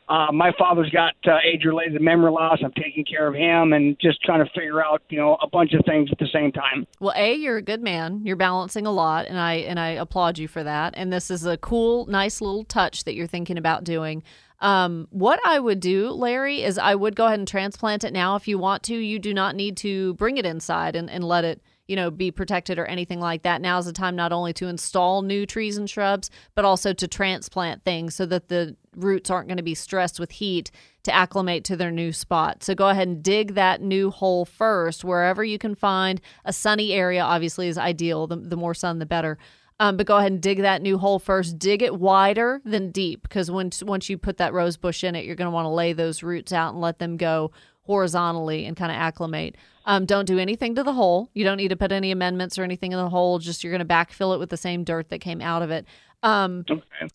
uh, 0.09 0.33
my 0.33 0.53
father's 0.59 0.91
got 0.91 1.15
uh, 1.27 1.39
age-related 1.45 2.01
memory 2.01 2.31
loss. 2.31 2.59
I'm 2.65 2.73
taking 2.73 3.05
care 3.05 3.27
of 3.27 3.35
him 3.35 3.73
and 3.73 3.99
just 4.01 4.23
trying 4.23 4.45
to 4.45 4.51
figure 4.53 4.85
out 4.85 5.03
you 5.09 5.19
know 5.19 5.37
a 5.43 5.49
bunch 5.49 5.73
of 5.75 5.85
things 5.85 6.09
at 6.11 6.19
the 6.19 6.29
same 6.33 6.53
time. 6.53 6.87
Well, 7.01 7.15
a 7.17 7.35
you're 7.35 7.59
a 7.59 7.63
good 7.63 7.83
man. 7.83 8.23
You're 8.25 8.37
balancing 8.37 8.87
a 8.87 8.93
lot, 8.93 9.27
and 9.27 9.39
I 9.39 9.55
and 9.55 9.79
I 9.79 9.91
applaud 9.91 10.39
you 10.39 10.49
for 10.49 10.65
that. 10.65 10.95
And 10.97 11.13
this 11.13 11.31
is 11.31 11.45
a 11.45 11.57
cool, 11.57 12.07
nice 12.07 12.41
little 12.41 12.65
touch 12.65 13.05
that 13.05 13.15
you're 13.15 13.27
thinking 13.27 13.59
about 13.59 13.85
doing. 13.85 14.23
Um, 14.61 15.07
what 15.11 15.41
I 15.47 15.59
would 15.59 15.81
do, 15.81 16.11
Larry, 16.11 16.63
is 16.63 16.79
I 16.79 16.95
would 16.95 17.15
go 17.15 17.27
ahead 17.27 17.39
and 17.39 17.47
transplant 17.47 18.05
it 18.05 18.13
now 18.13 18.35
if 18.37 18.49
you 18.49 18.59
want 18.59 18.83
to. 18.85 18.95
You 18.95 19.19
do 19.19 19.33
not 19.33 19.55
need 19.55 19.77
to 19.79 20.15
bring 20.15 20.37
it 20.37 20.45
inside 20.47 20.97
and, 20.97 21.09
and 21.09 21.23
let 21.23 21.45
it, 21.45 21.63
you 21.89 21.97
know, 21.97 22.11
be 22.11 22.31
protected 22.31 22.79
or 22.79 22.85
anything 22.85 23.19
like 23.19 23.43
that. 23.43 23.61
Now 23.61 23.79
is 23.79 23.87
the 23.87 23.93
time 23.93 24.15
not 24.15 24.33
only 24.33 24.53
to 24.55 24.69
install 24.69 25.23
new 25.23 25.47
trees 25.47 25.77
and 25.79 25.89
shrubs, 25.89 26.31
but 26.55 26.65
also 26.65 26.93
to 26.93 27.09
transplant 27.09 27.83
things 27.83 28.15
so 28.15 28.27
that 28.27 28.49
the 28.49 28.77
roots 28.95 29.31
aren't 29.31 29.49
going 29.49 29.57
to 29.57 29.63
be 29.63 29.75
stressed 29.75 30.21
with 30.21 30.31
heat 30.33 30.71
to 31.05 31.15
acclimate 31.15 31.65
to 31.65 31.77
their 31.77 31.91
new 31.91 32.13
spot. 32.13 32.63
So 32.63 32.75
go 32.75 32.91
ahead 32.91 33.09
and 33.09 33.23
dig 33.23 33.55
that 33.55 33.81
new 33.81 34.11
hole 34.11 34.45
first, 34.45 35.03
wherever 35.03 35.43
you 35.43 35.59
can 35.59 35.75
find 35.75 36.21
a 36.45 36.53
sunny 36.53 36.93
area. 36.93 37.23
Obviously, 37.23 37.69
is 37.69 37.79
ideal. 37.79 38.27
The, 38.27 38.37
the 38.37 38.57
more 38.57 38.75
sun, 38.75 38.99
the 38.99 39.07
better. 39.07 39.39
Um, 39.81 39.97
but 39.97 40.07
go 40.07 40.17
ahead 40.17 40.33
and 40.33 40.43
dig 40.43 40.59
that 40.59 40.83
new 40.83 40.99
hole 40.99 41.19
first. 41.19 41.59
Dig 41.59 41.83
it 41.83 41.99
wider 41.99 42.61
than 42.65 42.91
deep 42.91 43.23
because 43.23 43.51
once 43.51 43.83
once 43.83 44.11
you 44.11 44.19
put 44.19 44.37
that 44.39 44.53
rose 44.53 44.77
bush 44.77 45.05
in 45.05 45.15
it, 45.15 45.25
you're 45.25 45.37
going 45.37 45.47
to 45.47 45.55
want 45.55 45.67
to 45.67 45.71
lay 45.71 45.93
those 45.93 46.23
roots 46.23 46.53
out 46.53 46.73
and 46.73 46.81
let 46.81 46.99
them 46.99 47.17
go 47.17 47.53
horizontally 47.83 48.67
and 48.67 48.77
kind 48.77 48.93
of 48.93 48.97
acclimate. 48.97 49.57
Um, 49.89 50.05
don't 50.05 50.27
do 50.27 50.39
anything 50.39 50.75
to 50.75 50.85
the 50.85 50.93
hole. 50.93 51.31
You 51.33 51.45
don't 51.45 51.57
need 51.57 51.69
to 51.69 51.77
put 51.77 51.93
any 51.93 52.11
amendments 52.11 52.59
or 52.59 52.63
anything 52.63 52.93
in 52.93 52.99
the 52.99 53.09
hole. 53.09 53.39
Just 53.39 53.65
you're 53.65 53.73
going 53.73 53.89
to 53.89 53.95
backfill 53.95 54.35
it 54.35 54.39
with 54.39 54.51
the 54.51 54.57
same 54.59 54.85
dirt 54.85 55.09
that 55.09 55.21
came 55.21 55.41
out 55.41 55.63
of 55.63 55.71
it. 55.71 55.87
Um, 56.23 56.67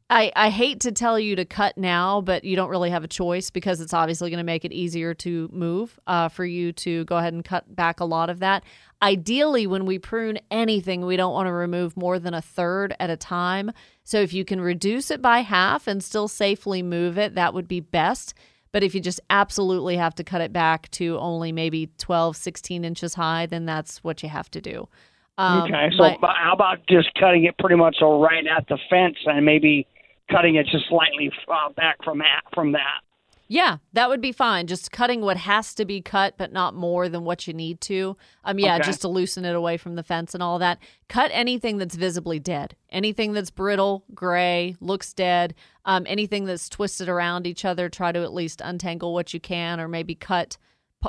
I, 0.10 0.32
I 0.36 0.50
hate 0.50 0.80
to 0.82 0.92
tell 0.92 1.20
you 1.20 1.36
to 1.36 1.46
cut 1.46 1.78
now, 1.78 2.22
but 2.22 2.44
you 2.44 2.56
don't 2.56 2.70
really 2.70 2.90
have 2.90 3.04
a 3.04 3.08
choice 3.08 3.52
because 3.52 3.80
it's 3.80 3.94
obviously 3.94 4.32
going 4.32 4.40
to 4.40 4.44
make 4.44 4.66
it 4.66 4.72
easier 4.72 5.14
to 5.16 5.50
move 5.54 6.00
uh, 6.08 6.30
for 6.30 6.46
you 6.46 6.72
to 6.72 7.06
go 7.06 7.18
ahead 7.18 7.34
and 7.34 7.46
cut 7.46 7.76
back 7.76 8.00
a 8.00 8.06
lot 8.06 8.32
of 8.32 8.40
that. 8.40 8.64
Ideally, 9.04 9.68
when 9.68 9.86
we 9.86 10.00
prune 10.00 10.40
anything, 10.50 11.06
we 11.06 11.16
don't 11.16 11.34
want 11.34 11.46
to 11.46 11.54
remove 11.54 11.96
more 11.96 12.18
than 12.18 12.34
a 12.34 12.42
third 12.42 12.96
at 13.00 13.12
a 13.12 13.18
time. 13.18 13.72
So 14.04 14.20
if 14.20 14.34
you 14.34 14.46
can 14.46 14.60
reduce 14.60 15.12
it 15.12 15.22
by 15.22 15.40
half 15.42 15.86
and 15.86 16.04
still 16.04 16.28
safely 16.28 16.82
move 16.82 17.20
it, 17.20 17.36
that 17.36 17.54
would 17.54 17.68
be 17.68 17.82
best. 17.82 18.34
But 18.74 18.84
if 18.84 18.94
you 18.94 19.00
just 19.00 19.22
absolutely 19.30 19.96
have 19.96 20.16
to 20.16 20.24
cut 20.24 20.42
it 20.42 20.52
back 20.52 20.90
to 20.92 21.18
only 21.20 21.54
maybe 21.54 21.90
12, 22.00 22.36
16 22.36 22.84
inches 22.84 23.14
high, 23.14 23.46
then 23.46 23.66
that's 23.66 24.04
what 24.04 24.22
you 24.24 24.30
have 24.30 24.52
to 24.52 24.60
do. 24.60 24.90
Um, 25.38 25.64
okay, 25.64 25.90
so 25.98 26.18
but 26.20 26.36
how 26.36 26.54
about 26.54 26.80
just 26.88 27.10
cutting 27.20 27.46
it 27.46 27.58
pretty 27.58 27.76
much 27.76 27.98
right 28.02 28.46
at 28.46 28.68
the 28.68 28.78
fence 28.90 29.16
and 29.26 29.46
maybe 29.46 29.88
cutting 30.30 30.56
it 30.56 30.66
just 30.68 30.90
slightly 30.90 31.32
uh, 31.48 31.72
back 31.74 32.04
from 32.04 32.18
that 32.20 32.42
from 32.54 32.74
that? 32.74 33.02
Yeah, 33.50 33.78
that 33.92 34.10
would 34.10 34.22
be 34.22 34.32
fine. 34.32 34.68
Just 34.68 34.92
cutting 34.92 35.22
what 35.22 35.38
has 35.38 35.74
to 35.76 35.86
be 35.86 36.02
cut, 36.02 36.36
but 36.38 36.54
not 36.54 36.74
more 36.74 37.10
than 37.10 37.24
what 37.26 37.46
you 37.46 37.54
need 37.54 37.82
to. 37.82 38.16
Um, 38.46 38.58
yeah, 38.58 38.76
Okay. 38.76 38.86
just 38.86 39.02
to 39.02 39.08
loosen 39.10 39.44
it 39.46 39.54
away 39.56 39.78
from 39.78 39.96
the 39.96 40.04
fence 40.04 40.34
and 40.34 40.42
all 40.42 40.58
that. 40.60 40.80
Cut 41.10 41.30
anything 41.34 41.78
that's 41.78 41.96
visibly 41.96 42.40
dead. 42.40 42.76
Anything 42.90 43.34
that's 43.34 43.52
brittle, 43.52 44.06
gray, 44.14 44.76
looks 44.80 45.14
dead. 45.14 45.54
Um, 45.86 46.06
anything 46.08 46.46
that's 46.46 46.70
twisted 46.70 47.10
around 47.10 47.46
each 47.46 47.66
other. 47.66 47.90
Try 47.90 48.12
to 48.14 48.24
at 48.24 48.34
least 48.34 48.62
untangle 48.64 49.14
what 49.14 49.34
you 49.34 49.40
can, 49.40 49.80
or 49.80 49.88
maybe 49.88 50.16
cut 50.16 50.58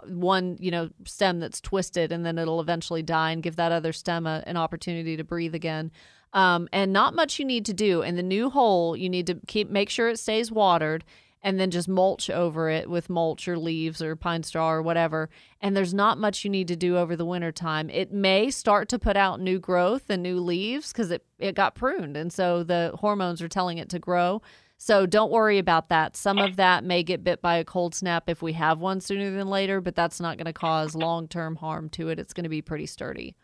one, 0.08 0.56
you 0.58 0.72
know, 0.72 0.90
stem 1.06 1.38
that's 1.38 1.60
twisted, 1.60 2.10
and 2.10 2.26
then 2.26 2.36
it'll 2.36 2.60
eventually 2.60 3.02
die, 3.02 3.30
and 3.30 3.44
give 3.44 3.54
that 3.56 3.70
other 3.70 3.92
stem 3.92 4.26
a, 4.26 4.42
an 4.44 4.56
opportunity 4.56 5.16
to 5.16 5.22
breathe 5.22 5.54
again. 5.54 5.92
Um, 6.32 6.68
and 6.72 6.92
not 6.92 7.14
much 7.14 7.38
you 7.38 7.44
need 7.44 7.64
to 7.66 7.72
do. 7.72 8.02
In 8.02 8.16
the 8.16 8.22
new 8.24 8.50
hole, 8.50 8.96
you 8.96 9.08
need 9.08 9.28
to 9.28 9.36
keep 9.46 9.70
make 9.70 9.88
sure 9.88 10.08
it 10.08 10.18
stays 10.18 10.50
watered 10.50 11.04
and 11.44 11.61
then 11.61 11.70
just 11.70 11.88
mulch 11.88 12.30
over 12.30 12.70
it 12.70 12.88
with 12.88 13.11
mulch 13.11 13.46
or 13.46 13.59
leaves 13.59 14.00
or 14.00 14.16
pine 14.16 14.42
straw 14.42 14.72
or 14.72 14.83
whatever. 14.83 15.28
And 15.61 15.76
there's 15.76 15.92
not 15.92 16.16
much 16.16 16.42
you 16.42 16.50
need 16.50 16.68
to 16.68 16.76
do 16.76 16.96
over 16.96 17.14
the 17.14 17.26
winter 17.26 17.52
time. 17.52 17.90
It 17.90 18.11
may 18.11 18.50
start 18.50 18.88
to 18.88 18.98
put 18.98 19.14
out 19.14 19.40
new 19.40 19.59
growth 19.59 20.09
and 20.09 20.22
new 20.22 20.40
leaves 20.40 20.90
because 20.90 21.11
it, 21.11 21.22
it 21.38 21.54
got 21.54 21.74
pruned. 21.74 22.16
And 22.16 22.33
so 22.33 22.64
the 22.64 22.92
hormones 22.98 23.42
are 23.42 23.48
telling 23.48 23.76
it 23.76 23.90
to 23.90 23.98
grow. 23.98 24.40
So 24.78 25.04
don't 25.04 25.30
worry 25.30 25.59
about 25.59 25.90
that. 25.90 26.16
Some 26.16 26.38
of 26.38 26.57
that 26.57 26.83
may 26.83 27.02
get 27.02 27.22
bit 27.22 27.42
by 27.42 27.57
a 27.57 27.64
cold 27.64 27.94
snap 27.94 28.24
if 28.26 28.40
we 28.40 28.54
have 28.54 28.78
one 28.78 29.00
sooner 29.00 29.30
than 29.30 29.48
later, 29.48 29.83
but 29.83 29.94
that's 29.94 30.20
not 30.20 30.38
going 30.38 30.46
to 30.46 30.52
cause 30.54 30.94
long 30.94 31.28
term 31.28 31.57
harm 31.57 31.90
to 31.90 32.09
it. 32.09 32.18
It's 32.18 32.33
going 32.33 32.44
to 32.44 32.50
be 32.50 32.62
pretty 32.62 32.87
sturdy. 32.87 33.37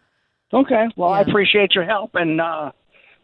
Okay, 0.52 0.86
well 0.96 1.10
I 1.10 1.20
appreciate 1.20 1.74
your 1.74 1.84
help 1.84 2.14
and 2.14 2.40
uh, 2.40 2.72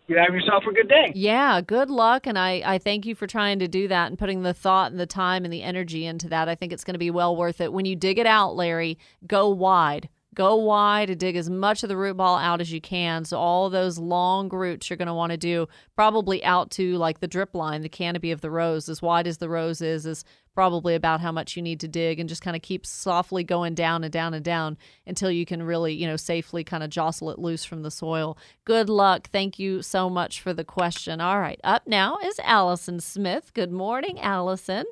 you 0.09 0.17
have 0.17 0.35
yourself 0.35 0.65
a 0.69 0.73
good 0.73 0.89
day. 0.89 1.13
Yeah, 1.15 1.61
good 1.61 1.91
luck. 1.91 2.27
And 2.27 2.39
I, 2.39 2.63
I 2.65 2.79
thank 2.79 3.07
you 3.07 3.15
for 3.15 3.27
trying 3.27 3.59
to 3.59 3.69
do 3.69 3.89
that 3.89 4.09
and 4.09 4.19
putting 4.19 4.43
the 4.43 4.55
thought 4.55 4.91
and 4.91 5.01
the 5.01 5.07
time 5.07 5.45
and 5.45 5.53
the 5.53 5.63
energy 5.63 6.07
into 6.07 6.29
that. 6.29 6.49
I 6.49 6.55
think 6.55 6.73
it's 6.73 6.85
going 6.85 6.95
to 6.95 6.99
be 6.99 7.11
well 7.11 7.37
worth 7.37 7.61
it. 7.61 7.73
When 7.73 7.87
you 7.87 7.97
dig 7.97 8.19
it 8.19 8.27
out, 8.27 8.55
Larry, 8.55 8.99
go 9.27 9.49
wide. 9.49 10.09
Go 10.35 10.55
wide 10.57 11.09
to 11.09 11.17
dig 11.17 11.35
as 11.35 11.49
much 11.49 11.83
of 11.83 11.89
the 11.89 11.97
root 11.97 12.19
ball 12.19 12.37
out 12.37 12.61
as 12.61 12.71
you 12.71 12.81
can. 12.81 13.25
So 13.25 13.39
all 13.39 13.71
those 13.71 13.99
long 13.99 14.51
roots 14.51 14.91
you're 14.91 14.99
going 14.99 15.07
to 15.09 15.15
want 15.15 15.31
to 15.31 15.39
do 15.39 15.67
probably 15.95 16.45
out 16.45 16.71
to 16.73 16.97
like 16.99 17.21
the 17.21 17.27
drip 17.27 17.55
line, 17.55 17.81
the 17.81 17.89
canopy 17.89 18.31
of 18.33 18.43
the 18.43 18.51
rose, 18.51 18.91
as 18.91 19.01
wide 19.01 19.27
as 19.27 19.39
the 19.39 19.49
rose 19.49 19.81
is, 19.81 20.05
is 20.05 20.25
probably 20.57 20.95
about 20.95 21.21
how 21.21 21.31
much 21.31 21.55
you 21.55 21.61
need 21.61 21.79
to 21.79 21.87
dig 21.87 22.19
and 22.19 22.31
just 22.31 22.41
kind 22.41 22.57
of 22.57 22.63
keep 22.63 22.87
softly 22.87 23.45
going 23.45 23.75
down 23.75 24.03
and 24.03 24.13
down 24.13 24.33
and 24.33 24.43
down 24.43 24.79
until 25.07 25.31
you 25.31 25.45
can 25.45 25.63
really, 25.63 25.93
you 25.93 26.07
know, 26.07 26.17
safely 26.17 26.65
kind 26.65 26.83
of 26.83 26.89
jostle 26.89 27.31
it 27.31 27.39
loose 27.39 27.63
from 27.63 27.83
the 27.83 27.91
soil. 27.91 28.39
Good 28.65 28.89
luck. 28.89 29.29
Thank 29.31 29.59
you 29.59 29.83
so 29.83 30.09
much 30.09 30.41
for 30.41 30.55
the 30.55 30.65
question. 30.65 31.21
All 31.21 31.39
right. 31.39 31.61
Up 31.63 31.87
now 31.87 32.17
is 32.25 32.41
Allison 32.43 33.01
Smith. 33.01 33.53
Good 33.53 33.71
morning, 33.71 34.19
Allison. 34.19 34.87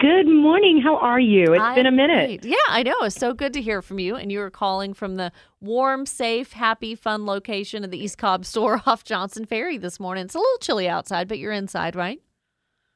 Good 0.00 0.26
morning. 0.26 0.80
How 0.82 0.96
are 0.96 1.20
you? 1.20 1.44
It's 1.54 1.74
been 1.74 1.86
a 1.86 1.90
minute. 1.90 2.44
Yeah, 2.44 2.56
I 2.68 2.82
know. 2.82 2.96
It's 3.02 3.16
so 3.16 3.34
good 3.34 3.52
to 3.52 3.60
hear 3.60 3.82
from 3.82 3.98
you. 3.98 4.16
And 4.16 4.32
you 4.32 4.38
were 4.38 4.50
calling 4.50 4.94
from 4.94 5.16
the 5.16 5.30
warm, 5.60 6.06
safe, 6.06 6.52
happy, 6.52 6.94
fun 6.94 7.26
location 7.26 7.84
of 7.84 7.90
the 7.90 8.02
East 8.02 8.16
Cobb 8.16 8.46
store 8.46 8.80
off 8.86 9.04
Johnson 9.04 9.44
Ferry 9.44 9.76
this 9.76 10.00
morning. 10.00 10.24
It's 10.24 10.34
a 10.34 10.38
little 10.38 10.58
chilly 10.58 10.88
outside, 10.88 11.28
but 11.28 11.38
you're 11.38 11.52
inside, 11.52 11.94
right? 11.94 12.20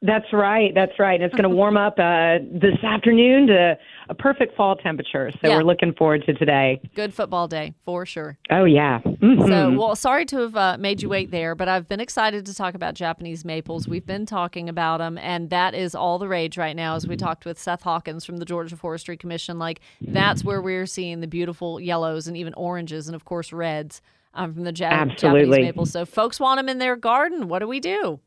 That's 0.02 0.32
right. 0.32 0.72
That's 0.74 0.98
right. 0.98 1.20
And 1.20 1.24
It's 1.24 1.34
going 1.34 1.48
to 1.48 1.54
warm 1.54 1.76
up 1.76 1.98
uh, 1.98 2.38
this 2.50 2.82
afternoon 2.82 3.48
to 3.48 3.76
a 4.08 4.14
perfect 4.14 4.56
fall 4.56 4.74
temperature. 4.76 5.30
So 5.42 5.48
Yeah. 5.48 5.56
we're 5.58 5.62
looking 5.62 5.92
forward 5.92 6.24
to 6.24 6.32
today. 6.32 6.80
Good 6.94 7.12
football 7.12 7.46
day 7.48 7.74
for 7.84 8.06
sure. 8.06 8.38
Oh 8.50 8.64
yeah. 8.64 9.00
Mhm. 9.04 9.46
So, 9.46 9.78
well, 9.78 9.94
sorry 9.94 10.24
to 10.26 10.38
have 10.38 10.56
uh, 10.56 10.76
made 10.78 11.02
you 11.02 11.10
wait 11.10 11.30
there, 11.30 11.54
but 11.54 11.68
I've 11.68 11.86
been 11.86 12.00
excited 12.00 12.46
to 12.46 12.54
talk 12.54 12.74
about 12.74 12.94
Japanese 12.94 13.44
maples. 13.44 13.86
We've 13.88 14.06
been 14.06 14.24
talking 14.24 14.70
about 14.70 14.98
them, 14.98 15.18
and 15.18 15.50
that 15.50 15.74
is 15.74 15.94
all 15.94 16.18
the 16.18 16.28
rage 16.28 16.56
right 16.56 16.74
now. 16.74 16.94
As 16.96 17.06
we 17.06 17.16
talked 17.16 17.44
with 17.44 17.58
Seth 17.58 17.82
Hawkins 17.82 18.24
from 18.24 18.38
the 18.38 18.46
Georgia 18.46 18.76
Forestry 18.78 19.18
Commission, 19.18 19.58
like 19.58 19.80
that's 20.00 20.42
where 20.42 20.62
we're 20.62 20.86
seeing 20.86 21.20
the 21.20 21.26
beautiful 21.28 21.78
yellows 21.78 22.26
and 22.26 22.38
even 22.38 22.54
oranges, 22.54 23.06
and 23.06 23.14
of 23.14 23.26
course 23.26 23.52
reds 23.52 24.00
um, 24.32 24.54
from 24.54 24.64
the 24.64 24.72
ja- 24.72 25.04
Japanese 25.04 25.48
maples. 25.50 25.90
So, 25.90 26.06
folks 26.06 26.40
want 26.40 26.58
them 26.58 26.70
in 26.70 26.78
their 26.78 26.96
garden. 26.96 27.48
What 27.48 27.58
do 27.58 27.68
we 27.68 27.80
do? 27.80 28.18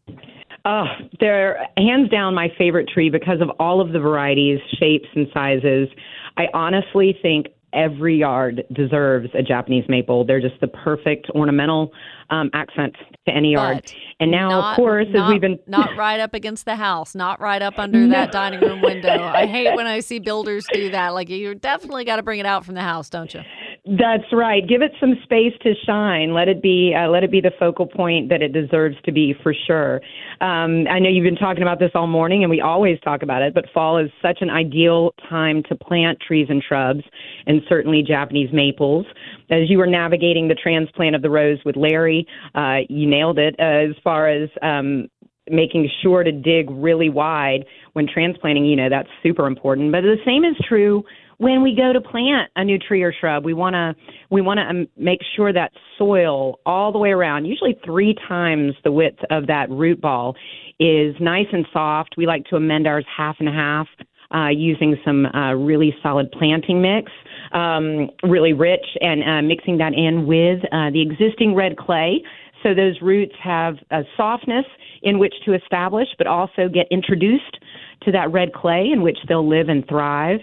Oh, 0.65 0.85
they're 1.19 1.67
hands 1.77 2.09
down 2.09 2.33
my 2.33 2.49
favorite 2.57 2.87
tree 2.87 3.09
because 3.09 3.41
of 3.41 3.49
all 3.59 3.81
of 3.81 3.91
the 3.91 3.99
varieties, 3.99 4.59
shapes, 4.79 5.07
and 5.13 5.27
sizes. 5.33 5.89
I 6.37 6.45
honestly 6.53 7.17
think 7.21 7.47
every 7.73 8.15
yard 8.17 8.63
deserves 8.71 9.29
a 9.33 9.41
Japanese 9.41 9.83
maple. 9.89 10.25
They're 10.25 10.39
just 10.39 10.59
the 10.61 10.67
perfect 10.67 11.29
ornamental 11.31 11.91
um, 12.29 12.49
accent 12.53 12.95
to 13.27 13.33
any 13.33 13.53
yard. 13.53 13.91
And 14.19 14.31
now, 14.31 14.49
not, 14.49 14.71
of 14.71 14.75
course, 14.75 15.07
not, 15.09 15.25
as 15.25 15.31
we've 15.31 15.41
been 15.41 15.59
not 15.67 15.97
right 15.97 16.19
up 16.19 16.33
against 16.33 16.65
the 16.65 16.75
house, 16.75 17.13
not 17.15 17.41
right 17.41 17.61
up 17.61 17.77
under 17.77 18.07
that 18.09 18.31
dining 18.31 18.61
room 18.61 18.81
window. 18.81 19.23
I 19.23 19.45
hate 19.45 19.75
when 19.75 19.87
I 19.87 19.99
see 19.99 20.19
builders 20.19 20.65
do 20.71 20.91
that. 20.91 21.09
Like 21.09 21.29
you 21.29 21.55
definitely 21.55 22.05
got 22.05 22.17
to 22.17 22.23
bring 22.23 22.39
it 22.39 22.45
out 22.45 22.63
from 22.65 22.75
the 22.75 22.81
house, 22.81 23.09
don't 23.09 23.33
you? 23.33 23.41
That's 23.85 24.23
right. 24.31 24.65
Give 24.65 24.81
it 24.81 24.93
some 24.97 25.15
space 25.23 25.51
to 25.63 25.73
shine. 25.85 26.33
Let 26.33 26.47
it 26.47 26.61
be. 26.61 26.95
Uh, 26.97 27.09
let 27.09 27.25
it 27.25 27.31
be 27.31 27.41
the 27.41 27.51
focal 27.59 27.85
point 27.85 28.29
that 28.29 28.41
it 28.41 28.53
deserves 28.53 28.95
to 29.03 29.11
be, 29.11 29.35
for 29.43 29.53
sure. 29.67 29.95
Um, 30.39 30.87
I 30.89 30.99
know 30.99 31.09
you've 31.09 31.25
been 31.25 31.35
talking 31.35 31.63
about 31.63 31.79
this 31.79 31.91
all 31.93 32.07
morning, 32.07 32.43
and 32.43 32.49
we 32.49 32.61
always 32.61 32.97
talk 33.01 33.23
about 33.23 33.41
it. 33.41 33.53
But 33.53 33.65
fall 33.73 33.97
is 33.97 34.09
such 34.21 34.37
an 34.39 34.49
ideal 34.49 35.13
time 35.29 35.63
to 35.67 35.75
plant 35.75 36.17
trees 36.25 36.47
and 36.49 36.63
shrubs, 36.65 37.03
and 37.45 37.61
certainly 37.67 38.03
Japanese 38.03 38.53
maples. 38.53 39.05
As 39.49 39.69
you 39.69 39.77
were 39.77 39.87
navigating 39.87 40.47
the 40.47 40.55
transplant 40.55 41.13
of 41.13 41.21
the 41.21 41.29
rose 41.29 41.59
with 41.65 41.75
Larry, 41.75 42.25
uh, 42.55 42.79
you 42.87 43.05
nailed 43.05 43.37
it. 43.37 43.53
Uh, 43.59 43.89
as 43.89 43.95
far 44.01 44.29
as 44.29 44.49
um, 44.61 45.09
making 45.49 45.89
sure 46.01 46.23
to 46.23 46.31
dig 46.31 46.69
really 46.71 47.09
wide 47.09 47.65
when 47.93 48.07
transplanting, 48.07 48.65
you 48.65 48.77
know, 48.77 48.87
that's 48.89 49.09
super 49.21 49.45
important. 49.45 49.91
But 49.91 50.01
the 50.01 50.15
same 50.25 50.45
is 50.45 50.55
true 50.67 51.03
when 51.37 51.61
we 51.63 51.75
go 51.75 51.93
to 51.93 52.01
plant 52.01 52.51
a 52.55 52.63
new 52.63 52.77
tree 52.77 53.03
or 53.03 53.13
shrub. 53.13 53.43
We 53.45 53.53
want 53.53 53.73
to 53.73 53.95
we 54.29 54.41
want 54.41 54.59
to 54.59 54.63
um, 54.63 54.87
make 54.97 55.19
sure 55.35 55.53
that 55.53 55.71
soil 55.97 56.59
all 56.65 56.91
the 56.91 56.99
way 56.99 57.09
around, 57.09 57.45
usually 57.45 57.77
3 57.85 58.15
times 58.27 58.73
the 58.83 58.91
width 58.91 59.19
of 59.29 59.47
that 59.47 59.69
root 59.69 60.01
ball 60.01 60.35
is 60.79 61.15
nice 61.19 61.47
and 61.51 61.65
soft. 61.71 62.15
We 62.17 62.25
like 62.25 62.45
to 62.45 62.55
amend 62.55 62.87
ours 62.87 63.05
half 63.15 63.37
and 63.39 63.49
half 63.49 63.87
uh, 64.33 64.49
using 64.49 64.97
some 65.05 65.27
uh, 65.27 65.53
really 65.53 65.95
solid 66.01 66.31
planting 66.31 66.81
mix, 66.81 67.11
um, 67.51 68.09
really 68.23 68.53
rich, 68.53 68.85
and 68.99 69.23
uh, 69.23 69.41
mixing 69.47 69.77
that 69.77 69.93
in 69.93 70.25
with 70.25 70.59
uh, 70.71 70.89
the 70.89 71.01
existing 71.01 71.53
red 71.53 71.77
clay. 71.77 72.23
So 72.63 72.73
those 72.73 73.01
roots 73.01 73.35
have 73.43 73.75
a 73.91 74.03
softness 74.17 74.65
in 75.03 75.19
which 75.19 75.33
to 75.45 75.53
establish, 75.53 76.07
but 76.17 76.27
also 76.27 76.69
get 76.73 76.87
introduced 76.89 77.59
to 78.03 78.11
that 78.11 78.31
red 78.31 78.53
clay 78.53 78.89
in 78.91 79.01
which 79.01 79.17
they'll 79.27 79.47
live 79.47 79.69
and 79.69 79.87
thrive. 79.87 80.39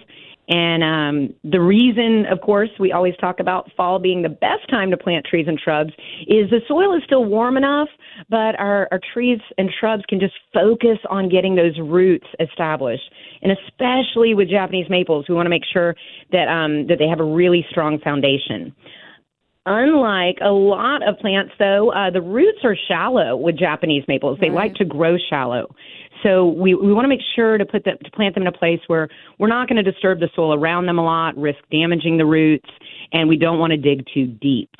And 0.51 0.83
um, 0.83 1.35
the 1.45 1.61
reason, 1.61 2.27
of 2.27 2.41
course, 2.41 2.71
we 2.81 2.91
always 2.91 3.15
talk 3.21 3.39
about 3.39 3.71
fall 3.77 4.01
being 4.01 4.23
the 4.23 4.29
best 4.29 4.69
time 4.69 4.91
to 4.91 4.97
plant 4.97 5.25
trees 5.25 5.47
and 5.47 5.59
shrubs 5.61 5.91
is 6.27 6.51
the 6.51 6.61
soil 6.67 6.97
is 6.97 7.05
still 7.07 7.25
warm 7.25 7.57
enough, 7.57 7.89
but 8.29 8.59
our, 8.59 8.89
our 8.91 9.01
trees 9.15 9.39
and 9.59 9.71
shrubs 9.79 10.03
can 10.09 10.19
just 10.19 10.35
focus 10.53 10.99
on 11.09 11.29
getting 11.29 11.55
those 11.55 11.79
roots 11.79 12.27
established. 12.41 13.05
And 13.43 13.53
especially 13.53 14.35
with 14.35 14.51
Japanese 14.51 14.91
maples, 14.91 15.27
we 15.29 15.37
want 15.37 15.47
to 15.47 15.51
make 15.51 15.63
sure 15.73 15.95
that 16.33 16.49
um, 16.49 16.89
that 16.89 16.99
they 16.99 17.07
have 17.07 17.21
a 17.21 17.25
really 17.25 17.65
strong 17.71 18.01
foundation. 18.01 18.75
Unlike 19.67 20.39
a 20.43 20.51
lot 20.51 21.07
of 21.07 21.19
plants, 21.19 21.53
though, 21.59 21.93
uh, 21.93 22.11
the 22.11 22.23
roots 22.23 22.59
are 22.65 22.77
shallow 22.89 23.37
with 23.37 23.57
Japanese 23.57 24.03
maples. 24.09 24.39
They 24.41 24.51
like 24.51 24.75
to 24.77 24.85
grow 24.85 25.17
shallow. 25.29 25.73
So 26.23 26.49
we, 26.49 26.75
we 26.75 26.93
want 26.93 27.05
to 27.05 27.09
make 27.09 27.21
sure 27.35 27.57
to 27.59 27.65
put 27.65 27.85
them, 27.85 27.97
to 28.05 28.11
plant 28.11 28.35
them 28.35 28.43
in 28.43 28.47
a 28.47 28.53
place 28.53 28.81
where 28.87 29.09
we're 29.39 29.49
not 29.49 29.69
going 29.69 29.83
to 29.83 29.91
disturb 29.91 30.21
the 30.21 30.29
soil 30.35 30.55
around 30.55 30.87
them 30.87 30.99
a 30.99 31.05
lot, 31.05 31.37
risk 31.37 31.59
damaging 31.71 32.19
the 32.19 32.27
roots, 32.27 32.69
and 33.13 33.29
we 33.29 33.37
don't 33.37 33.59
want 33.59 33.71
to 33.71 33.77
dig 33.77 34.05
too 34.13 34.27
deep. 34.27 34.71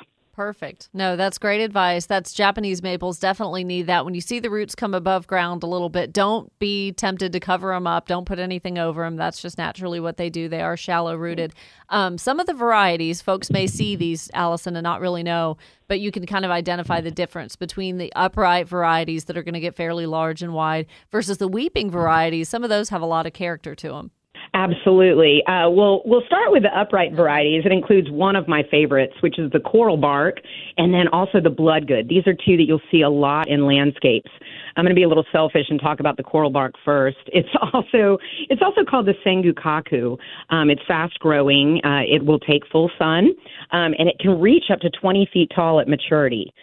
Perfect. 0.41 0.89
No, 0.91 1.15
that's 1.15 1.37
great 1.37 1.61
advice. 1.61 2.07
That's 2.07 2.33
Japanese 2.33 2.81
maples 2.81 3.19
definitely 3.19 3.63
need 3.63 3.83
that. 3.83 4.05
When 4.05 4.15
you 4.15 4.21
see 4.21 4.39
the 4.39 4.49
roots 4.49 4.73
come 4.73 4.95
above 4.95 5.27
ground 5.27 5.61
a 5.61 5.67
little 5.67 5.87
bit, 5.87 6.11
don't 6.11 6.51
be 6.57 6.93
tempted 6.93 7.31
to 7.33 7.39
cover 7.39 7.71
them 7.71 7.85
up. 7.85 8.07
Don't 8.07 8.25
put 8.25 8.39
anything 8.39 8.79
over 8.79 9.03
them. 9.03 9.17
That's 9.17 9.39
just 9.39 9.59
naturally 9.59 9.99
what 9.99 10.17
they 10.17 10.31
do. 10.31 10.49
They 10.49 10.61
are 10.61 10.75
shallow 10.75 11.15
rooted. 11.15 11.53
Um, 11.89 12.17
some 12.17 12.39
of 12.39 12.47
the 12.47 12.55
varieties, 12.55 13.21
folks 13.21 13.51
may 13.51 13.67
see 13.67 13.95
these, 13.95 14.31
Allison, 14.33 14.75
and 14.75 14.83
not 14.83 14.99
really 14.99 15.21
know, 15.21 15.57
but 15.87 15.99
you 15.99 16.09
can 16.11 16.25
kind 16.25 16.43
of 16.43 16.49
identify 16.49 17.01
the 17.01 17.11
difference 17.11 17.55
between 17.55 17.99
the 17.99 18.11
upright 18.15 18.67
varieties 18.67 19.25
that 19.25 19.37
are 19.37 19.43
going 19.43 19.53
to 19.53 19.59
get 19.59 19.75
fairly 19.75 20.07
large 20.07 20.41
and 20.41 20.55
wide 20.55 20.87
versus 21.11 21.37
the 21.37 21.47
weeping 21.47 21.91
varieties. 21.91 22.49
Some 22.49 22.63
of 22.63 22.71
those 22.71 22.89
have 22.89 23.03
a 23.03 23.05
lot 23.05 23.27
of 23.27 23.33
character 23.33 23.75
to 23.75 23.89
them. 23.89 24.09
Absolutely. 24.53 25.41
Uh, 25.45 25.69
we'll 25.69 26.01
we'll 26.03 26.25
start 26.25 26.51
with 26.51 26.63
the 26.63 26.77
upright 26.77 27.13
varieties. 27.13 27.63
It 27.65 27.71
includes 27.71 28.11
one 28.11 28.35
of 28.35 28.49
my 28.49 28.63
favorites, 28.69 29.13
which 29.21 29.39
is 29.39 29.49
the 29.51 29.61
coral 29.61 29.95
bark, 29.95 30.41
and 30.77 30.93
then 30.93 31.07
also 31.07 31.39
the 31.39 31.49
bloodgood. 31.49 32.09
These 32.09 32.27
are 32.27 32.33
two 32.33 32.57
that 32.57 32.65
you'll 32.67 32.81
see 32.91 33.01
a 33.01 33.09
lot 33.09 33.47
in 33.47 33.65
landscapes. 33.65 34.29
I'm 34.75 34.83
going 34.83 34.93
to 34.93 34.99
be 34.99 35.03
a 35.03 35.07
little 35.07 35.25
selfish 35.31 35.67
and 35.69 35.79
talk 35.79 36.01
about 36.01 36.17
the 36.17 36.23
coral 36.23 36.49
bark 36.49 36.73
first. 36.83 37.17
It's 37.33 37.49
also 37.73 38.17
it's 38.49 38.61
also 38.61 38.83
called 38.83 39.07
the 39.07 39.15
Sango-kaku. 39.25 40.17
Um, 40.49 40.69
it's 40.69 40.81
fast 40.85 41.17
growing. 41.19 41.79
Uh, 41.83 42.01
it 42.05 42.23
will 42.23 42.39
take 42.39 42.67
full 42.71 42.91
sun, 42.99 43.29
um, 43.71 43.95
and 43.97 44.09
it 44.09 44.19
can 44.19 44.39
reach 44.39 44.65
up 44.69 44.79
to 44.81 44.89
20 44.89 45.29
feet 45.33 45.51
tall 45.55 45.79
at 45.79 45.87
maturity. 45.87 46.53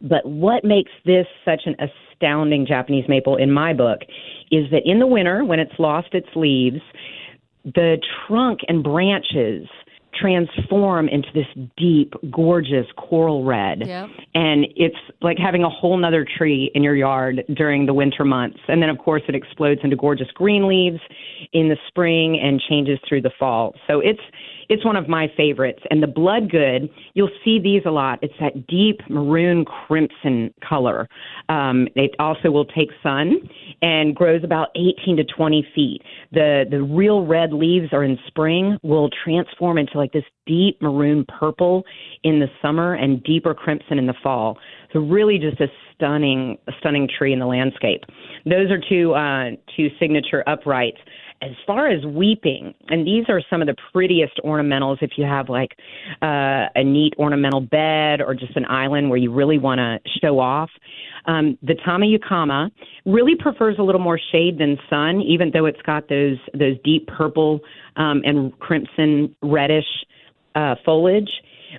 But 0.00 0.24
what 0.26 0.64
makes 0.64 0.92
this 1.04 1.26
such 1.44 1.62
an 1.66 1.74
astounding 1.80 2.66
Japanese 2.66 3.08
maple 3.08 3.36
in 3.36 3.50
my 3.50 3.72
book 3.72 4.00
is 4.50 4.70
that 4.70 4.82
in 4.84 4.98
the 4.98 5.06
winter, 5.06 5.44
when 5.44 5.58
it's 5.58 5.72
lost 5.78 6.08
its 6.12 6.28
leaves, 6.36 6.80
the 7.74 7.98
trunk 8.26 8.60
and 8.68 8.82
branches 8.82 9.68
transform 10.14 11.08
into 11.08 11.28
this 11.34 11.46
deep, 11.76 12.14
gorgeous 12.30 12.86
coral 12.96 13.44
red. 13.44 13.86
Yep. 13.86 14.08
And 14.34 14.66
it's 14.76 14.96
like 15.22 15.38
having 15.38 15.62
a 15.62 15.68
whole 15.68 15.96
nother 15.96 16.26
tree 16.36 16.70
in 16.74 16.82
your 16.82 16.96
yard 16.96 17.44
during 17.54 17.86
the 17.86 17.94
winter 17.94 18.24
months. 18.24 18.58
And 18.68 18.82
then, 18.82 18.88
of 18.88 18.98
course, 18.98 19.22
it 19.28 19.34
explodes 19.34 19.80
into 19.84 19.96
gorgeous 19.96 20.30
green 20.32 20.66
leaves 20.66 21.00
in 21.52 21.68
the 21.68 21.76
spring 21.86 22.38
and 22.42 22.60
changes 22.60 22.98
through 23.08 23.22
the 23.22 23.32
fall. 23.38 23.74
So 23.86 24.00
it's 24.00 24.20
it's 24.68 24.84
one 24.84 24.96
of 24.96 25.08
my 25.08 25.28
favorites. 25.36 25.80
And 25.90 26.02
the 26.02 26.06
bloodgood, 26.06 26.88
you'll 27.14 27.30
see 27.44 27.58
these 27.58 27.82
a 27.86 27.90
lot. 27.90 28.18
It's 28.22 28.34
that 28.40 28.66
deep 28.66 29.00
maroon 29.08 29.64
crimson 29.64 30.52
color. 30.66 31.08
Um, 31.48 31.88
it 31.94 32.14
also 32.18 32.50
will 32.50 32.66
take 32.66 32.90
sun 33.02 33.36
and 33.82 34.14
grows 34.14 34.44
about 34.44 34.68
18 34.76 35.16
to 35.16 35.24
20 35.24 35.66
feet. 35.74 36.02
The 36.32 36.64
the 36.70 36.82
real 36.82 37.26
red 37.26 37.52
leaves 37.52 37.92
are 37.92 38.04
in 38.04 38.18
spring 38.26 38.78
will 38.82 39.08
transform 39.24 39.78
into 39.78 39.96
like 39.96 40.12
this 40.12 40.24
deep 40.46 40.80
maroon 40.82 41.24
purple 41.38 41.84
in 42.24 42.40
the 42.40 42.48
summer 42.60 42.94
and 42.94 43.22
deeper 43.22 43.54
crimson 43.54 43.98
in 43.98 44.06
the 44.06 44.14
fall. 44.22 44.58
So 44.92 45.00
really 45.00 45.38
just 45.38 45.60
a 45.60 45.68
stunning 45.94 46.58
stunning 46.78 47.08
tree 47.08 47.32
in 47.32 47.38
the 47.38 47.46
landscape. 47.46 48.04
Those 48.44 48.70
are 48.70 48.80
two 48.88 49.14
uh, 49.14 49.50
two 49.76 49.88
signature 49.98 50.44
uprights 50.46 50.98
as 51.42 51.52
far 51.66 51.88
as 51.88 52.04
weeping, 52.04 52.74
and 52.88 53.06
these 53.06 53.24
are 53.28 53.40
some 53.48 53.60
of 53.60 53.68
the 53.68 53.76
prettiest 53.92 54.40
ornamentals 54.44 54.98
if 55.02 55.12
you 55.16 55.24
have 55.24 55.48
like 55.48 55.76
uh, 56.22 56.66
a 56.74 56.82
neat 56.84 57.14
ornamental 57.18 57.60
bed 57.60 58.20
or 58.20 58.34
just 58.34 58.56
an 58.56 58.64
island 58.66 59.08
where 59.08 59.18
you 59.18 59.32
really 59.32 59.58
want 59.58 59.78
to 59.78 59.98
show 60.20 60.38
off. 60.40 60.70
Um, 61.26 61.58
the 61.62 61.74
Tamukeyama 61.74 62.70
really 63.06 63.34
prefers 63.38 63.76
a 63.78 63.82
little 63.82 64.00
more 64.00 64.18
shade 64.32 64.58
than 64.58 64.78
sun, 64.90 65.20
even 65.20 65.50
though 65.52 65.66
it's 65.66 65.82
got 65.82 66.08
those 66.08 66.38
those 66.54 66.76
deep 66.84 67.06
purple 67.06 67.60
um, 67.96 68.22
and 68.24 68.58
crimson 68.58 69.34
reddish 69.42 69.86
uh, 70.54 70.74
foliage, 70.84 71.30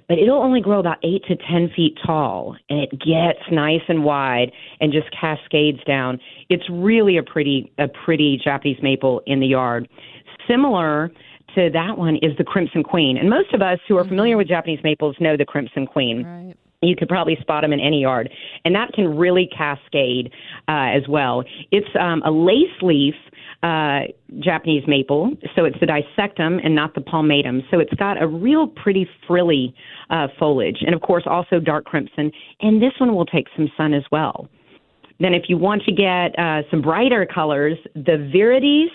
but 0.08 0.17
it'll 0.17 0.41
only 0.41 0.62
grow 0.62 0.80
about 0.80 0.97
eight 1.04 1.23
to 1.28 1.36
ten 1.36 1.69
feet 1.75 1.97
tall, 2.06 2.56
and 2.69 2.80
it 2.80 2.91
gets 2.91 3.39
nice 3.52 3.82
and 3.88 4.04
wide 4.04 4.52
and 4.82 4.91
just 4.91 5.08
cascades 5.19 5.80
down. 5.86 6.19
It's 6.49 6.67
really 6.69 7.17
a 7.17 7.23
pretty 7.23 7.71
a 7.78 7.88
pretty 7.88 8.39
Japanese 8.43 8.78
maple 8.82 9.21
in 9.25 9.39
the 9.39 9.47
yard. 9.47 9.88
Similar 10.47 11.12
to 11.56 11.69
that 11.73 11.97
one 11.97 12.15
is 12.17 12.38
the 12.38 12.43
Crimson 12.43 12.84
Queen, 12.84 13.17
and 13.17 13.30
most 13.30 13.54
of 13.54 13.62
us 13.62 13.80
who 13.88 13.97
are 13.97 14.06
familiar 14.06 14.38
with 14.38 14.47
Japanese 14.47 14.80
maples 14.84 15.15
know 15.19 15.36
the 15.38 15.45
Crimson 15.45 15.86
Queen. 15.86 16.23
Right. 16.23 16.56
You 16.82 16.95
could 16.95 17.10
probably 17.10 17.38
spot 17.41 17.63
them 17.63 17.73
in 17.73 17.82
any 17.82 18.02
yard, 18.02 18.30
and 18.63 18.73
that 18.73 18.93
can 18.93 19.17
really 19.17 19.49
cascade 19.56 20.32
uh, 20.69 20.95
as 20.95 21.06
well. 21.10 21.43
It's 21.71 21.89
um, 21.99 22.21
a 22.23 22.32
lace 22.32 22.82
leaf 22.82 23.15
uh, 23.63 24.02
Japanese 24.39 24.84
maple, 24.88 25.32
so 25.56 25.65
it's 25.65 25.78
the 25.80 25.86
dissectum 25.86 26.60
and 26.63 26.74
not 26.74 26.95
the 26.95 27.02
palmatum. 27.02 27.62
So 27.69 27.80
it's 27.80 27.93
got 27.95 28.22
a 28.22 28.28
real 28.28 28.67
pretty 28.67 29.08
frilly 29.28 29.74
uh, 30.10 30.28
foliage, 30.38 30.78
and 30.86 30.95
of 30.95 31.02
course 31.02 31.24
also 31.26 31.60
dark 31.60 31.86
crimson. 31.86 32.32
And 32.62 32.82
this 32.82 32.93
one 33.00 33.13
will 33.13 33.26
take 33.26 33.48
some 33.56 33.69
sun 33.76 33.93
as 33.93 34.04
well. 34.12 34.48
Then, 35.19 35.34
if 35.34 35.43
you 35.50 35.58
want 35.58 35.84
to 35.84 35.91
get 35.91 36.38
uh, 36.39 36.62
some 36.72 36.82
brighter 36.82 37.26
colors, 37.26 37.78
the 37.93 38.32
Viridis 38.34 38.88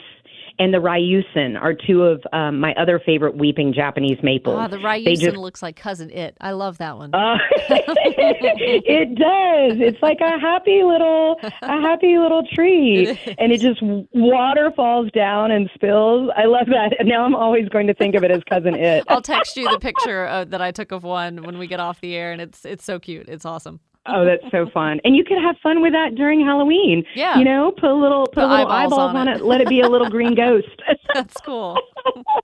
and 0.58 0.72
the 0.72 0.78
Ryusen 0.78 1.60
are 1.60 1.74
two 1.74 2.02
of 2.02 2.22
um, 2.32 2.60
my 2.60 2.72
other 2.74 3.00
favorite 3.04 3.36
weeping 3.36 3.72
Japanese 3.72 4.18
maples. 4.22 4.56
Ah, 4.58 4.68
the 4.68 4.76
Ryusen 4.78 5.20
just- 5.20 5.36
looks 5.36 5.62
like 5.62 5.76
cousin 5.76 6.10
it. 6.10 6.36
I 6.40 6.52
love 6.52 6.78
that 6.78 6.96
one. 6.96 7.14
Uh, 7.14 7.36
it 7.68 9.14
does. 9.14 9.80
It's 9.80 10.00
like 10.02 10.18
a 10.20 10.38
happy 10.38 10.82
little, 10.82 11.38
a 11.62 11.80
happy 11.80 12.18
little 12.18 12.42
tree, 12.54 13.08
and 13.38 13.52
it 13.52 13.60
just 13.60 13.80
water 13.82 14.72
falls 14.76 15.10
down 15.12 15.50
and 15.50 15.70
spills. 15.74 16.30
I 16.36 16.44
love 16.44 16.66
that. 16.66 16.96
And 16.98 17.08
now 17.08 17.24
I'm 17.24 17.34
always 17.34 17.68
going 17.68 17.86
to 17.88 17.94
think 17.94 18.14
of 18.14 18.22
it 18.24 18.30
as 18.30 18.42
cousin 18.48 18.74
it. 18.74 19.04
I'll 19.08 19.22
text 19.22 19.56
you 19.56 19.70
the 19.70 19.78
picture 19.78 20.26
uh, 20.26 20.44
that 20.46 20.60
I 20.60 20.70
took 20.70 20.92
of 20.92 21.02
one 21.02 21.42
when 21.42 21.58
we 21.58 21.66
get 21.66 21.80
off 21.80 22.00
the 22.00 22.14
air, 22.14 22.32
and 22.32 22.40
it's 22.40 22.64
it's 22.64 22.84
so 22.84 22.98
cute. 22.98 23.28
It's 23.28 23.44
awesome. 23.44 23.80
Oh, 24.06 24.24
that's 24.24 24.44
so 24.50 24.68
fun! 24.72 25.00
And 25.04 25.16
you 25.16 25.24
could 25.24 25.38
have 25.38 25.56
fun 25.62 25.80
with 25.80 25.92
that 25.92 26.14
during 26.14 26.44
Halloween. 26.44 27.04
Yeah. 27.14 27.38
you 27.38 27.44
know, 27.44 27.72
put 27.72 27.90
a 27.90 27.94
little, 27.94 28.26
put, 28.26 28.34
Put 28.34 28.44
a 28.44 28.48
little 28.48 28.66
eyeballs 28.66 28.92
eyeballs, 28.92 29.10
on 29.10 29.16
on 29.16 29.28
it. 29.28 29.36
it. 29.38 29.44
Let 29.44 29.60
it 29.60 29.68
be 29.68 29.80
a 29.80 29.88
little 29.88 30.10
green 30.10 30.34
ghost. 30.34 30.68
That's 31.14 31.34
cool. 31.40 31.78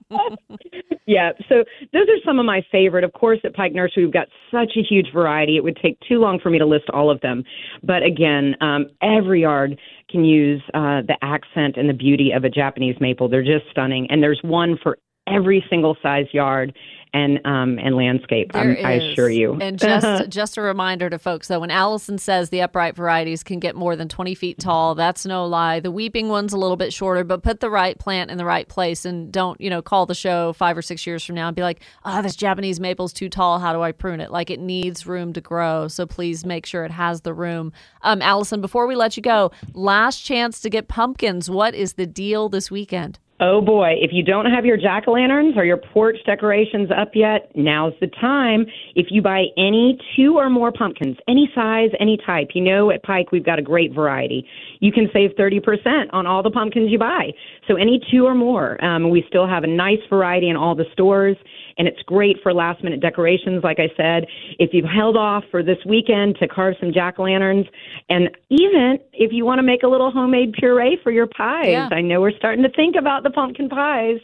yeah, 1.05 1.31
so 1.49 1.63
those 1.93 2.07
are 2.07 2.19
some 2.25 2.39
of 2.39 2.45
my 2.45 2.61
favorite. 2.71 3.03
Of 3.03 3.13
course, 3.13 3.39
at 3.43 3.53
Pike 3.53 3.73
Nursery, 3.73 4.05
we've 4.05 4.13
got 4.13 4.27
such 4.49 4.71
a 4.77 4.81
huge 4.81 5.07
variety. 5.13 5.57
It 5.57 5.63
would 5.63 5.77
take 5.81 5.99
too 6.07 6.19
long 6.19 6.39
for 6.39 6.49
me 6.49 6.57
to 6.57 6.65
list 6.65 6.85
all 6.93 7.09
of 7.11 7.21
them. 7.21 7.43
But 7.83 8.03
again, 8.03 8.55
um, 8.61 8.87
every 9.01 9.41
yard 9.41 9.77
can 10.09 10.25
use 10.25 10.61
uh, 10.73 11.01
the 11.07 11.15
accent 11.21 11.77
and 11.77 11.89
the 11.89 11.93
beauty 11.93 12.31
of 12.31 12.43
a 12.43 12.49
Japanese 12.49 12.95
maple. 12.99 13.29
They're 13.29 13.43
just 13.43 13.65
stunning. 13.71 14.07
And 14.09 14.21
there's 14.23 14.39
one 14.43 14.77
for 14.81 14.97
every 15.31 15.65
single 15.69 15.97
size 16.01 16.27
yard 16.31 16.73
and 17.13 17.45
um, 17.45 17.77
and 17.79 17.95
landscape. 17.95 18.51
Um, 18.53 18.77
I 18.83 18.93
assure 18.93 19.29
you. 19.29 19.57
And 19.59 19.77
just 19.79 20.29
just 20.29 20.57
a 20.57 20.61
reminder 20.61 21.09
to 21.09 21.19
folks 21.19 21.47
though, 21.47 21.59
when 21.59 21.71
Allison 21.71 22.17
says 22.17 22.49
the 22.49 22.61
upright 22.61 22.95
varieties 22.95 23.43
can 23.43 23.59
get 23.59 23.75
more 23.75 23.95
than 23.95 24.07
20 24.07 24.33
feet 24.35 24.59
tall, 24.59 24.95
that's 24.95 25.25
no 25.25 25.45
lie. 25.45 25.79
The 25.79 25.91
weeping 25.91 26.29
one's 26.29 26.53
a 26.53 26.57
little 26.57 26.77
bit 26.77 26.93
shorter, 26.93 27.23
but 27.23 27.43
put 27.43 27.59
the 27.59 27.69
right 27.69 27.97
plant 27.97 28.31
in 28.31 28.37
the 28.37 28.45
right 28.45 28.67
place 28.67 29.03
and 29.05 29.31
don't, 29.31 29.59
you 29.59 29.69
know, 29.69 29.81
call 29.81 30.05
the 30.05 30.15
show 30.15 30.53
five 30.53 30.77
or 30.77 30.81
six 30.81 31.05
years 31.05 31.23
from 31.23 31.35
now 31.35 31.47
and 31.47 31.55
be 31.55 31.63
like, 31.63 31.81
oh, 32.05 32.21
this 32.21 32.35
Japanese 32.35 32.79
maple's 32.79 33.13
too 33.13 33.29
tall. 33.29 33.59
How 33.59 33.73
do 33.73 33.81
I 33.81 33.91
prune 33.91 34.21
it? 34.21 34.31
Like 34.31 34.49
it 34.49 34.59
needs 34.59 35.05
room 35.05 35.33
to 35.33 35.41
grow. 35.41 35.87
So 35.87 36.05
please 36.05 36.45
make 36.45 36.65
sure 36.65 36.85
it 36.85 36.91
has 36.91 37.21
the 37.21 37.33
room. 37.33 37.73
Um, 38.03 38.21
Allison, 38.21 38.61
before 38.61 38.87
we 38.87 38.95
let 38.95 39.17
you 39.17 39.23
go, 39.23 39.51
last 39.73 40.19
chance 40.19 40.61
to 40.61 40.69
get 40.69 40.87
pumpkins. 40.87 41.49
What 41.49 41.75
is 41.75 41.93
the 41.93 42.07
deal 42.07 42.47
this 42.47 42.71
weekend? 42.71 43.19
Oh 43.43 43.59
boy, 43.59 43.95
if 43.99 44.11
you 44.13 44.21
don't 44.21 44.45
have 44.45 44.65
your 44.65 44.77
jack 44.77 45.05
o' 45.07 45.13
lanterns 45.13 45.57
or 45.57 45.65
your 45.65 45.77
porch 45.77 46.17
decorations 46.27 46.89
up 46.95 47.15
yet, 47.15 47.51
now's 47.55 47.93
the 47.99 48.05
time. 48.05 48.67
If 48.93 49.07
you 49.09 49.23
buy 49.23 49.45
any 49.57 49.97
two 50.15 50.37
or 50.37 50.47
more 50.47 50.71
pumpkins, 50.71 51.17
any 51.27 51.49
size, 51.55 51.89
any 51.99 52.19
type, 52.23 52.49
you 52.53 52.61
know 52.61 52.91
at 52.91 53.01
Pike 53.01 53.31
we've 53.31 53.43
got 53.43 53.57
a 53.57 53.63
great 53.63 53.95
variety. 53.95 54.45
You 54.79 54.91
can 54.91 55.09
save 55.11 55.31
30% 55.31 56.13
on 56.13 56.27
all 56.27 56.43
the 56.43 56.51
pumpkins 56.51 56.91
you 56.91 56.99
buy. 56.99 57.31
So 57.67 57.77
any 57.77 57.99
two 58.11 58.27
or 58.27 58.35
more. 58.35 58.83
Um, 58.85 59.09
we 59.09 59.25
still 59.27 59.47
have 59.47 59.63
a 59.63 59.67
nice 59.67 60.01
variety 60.07 60.49
in 60.49 60.55
all 60.55 60.75
the 60.75 60.85
stores, 60.93 61.35
and 61.81 61.87
it's 61.87 62.03
great 62.03 62.37
for 62.43 62.53
last 62.53 62.83
minute 62.83 62.99
decorations, 62.99 63.63
like 63.63 63.79
I 63.79 63.89
said. 63.97 64.27
If 64.59 64.69
you've 64.71 64.85
held 64.85 65.17
off 65.17 65.43
for 65.49 65.63
this 65.63 65.79
weekend 65.83 66.35
to 66.35 66.47
carve 66.47 66.75
some 66.79 66.93
jack 66.93 67.17
o' 67.17 67.23
lanterns, 67.23 67.65
and 68.07 68.29
even 68.49 68.99
if 69.13 69.31
you 69.33 69.45
want 69.45 69.57
to 69.57 69.63
make 69.63 69.81
a 69.81 69.87
little 69.87 70.11
homemade 70.11 70.53
puree 70.53 70.99
for 71.01 71.11
your 71.11 71.25
pies, 71.25 71.69
Yeah. 71.69 71.89
I 71.91 72.01
know 72.01 72.21
we're 72.21 72.37
starting 72.37 72.61
to 72.61 72.69
think 72.69 72.95
about 72.95 73.23
the 73.23 73.31
pumpkin 73.31 73.67
pies, 73.67 74.19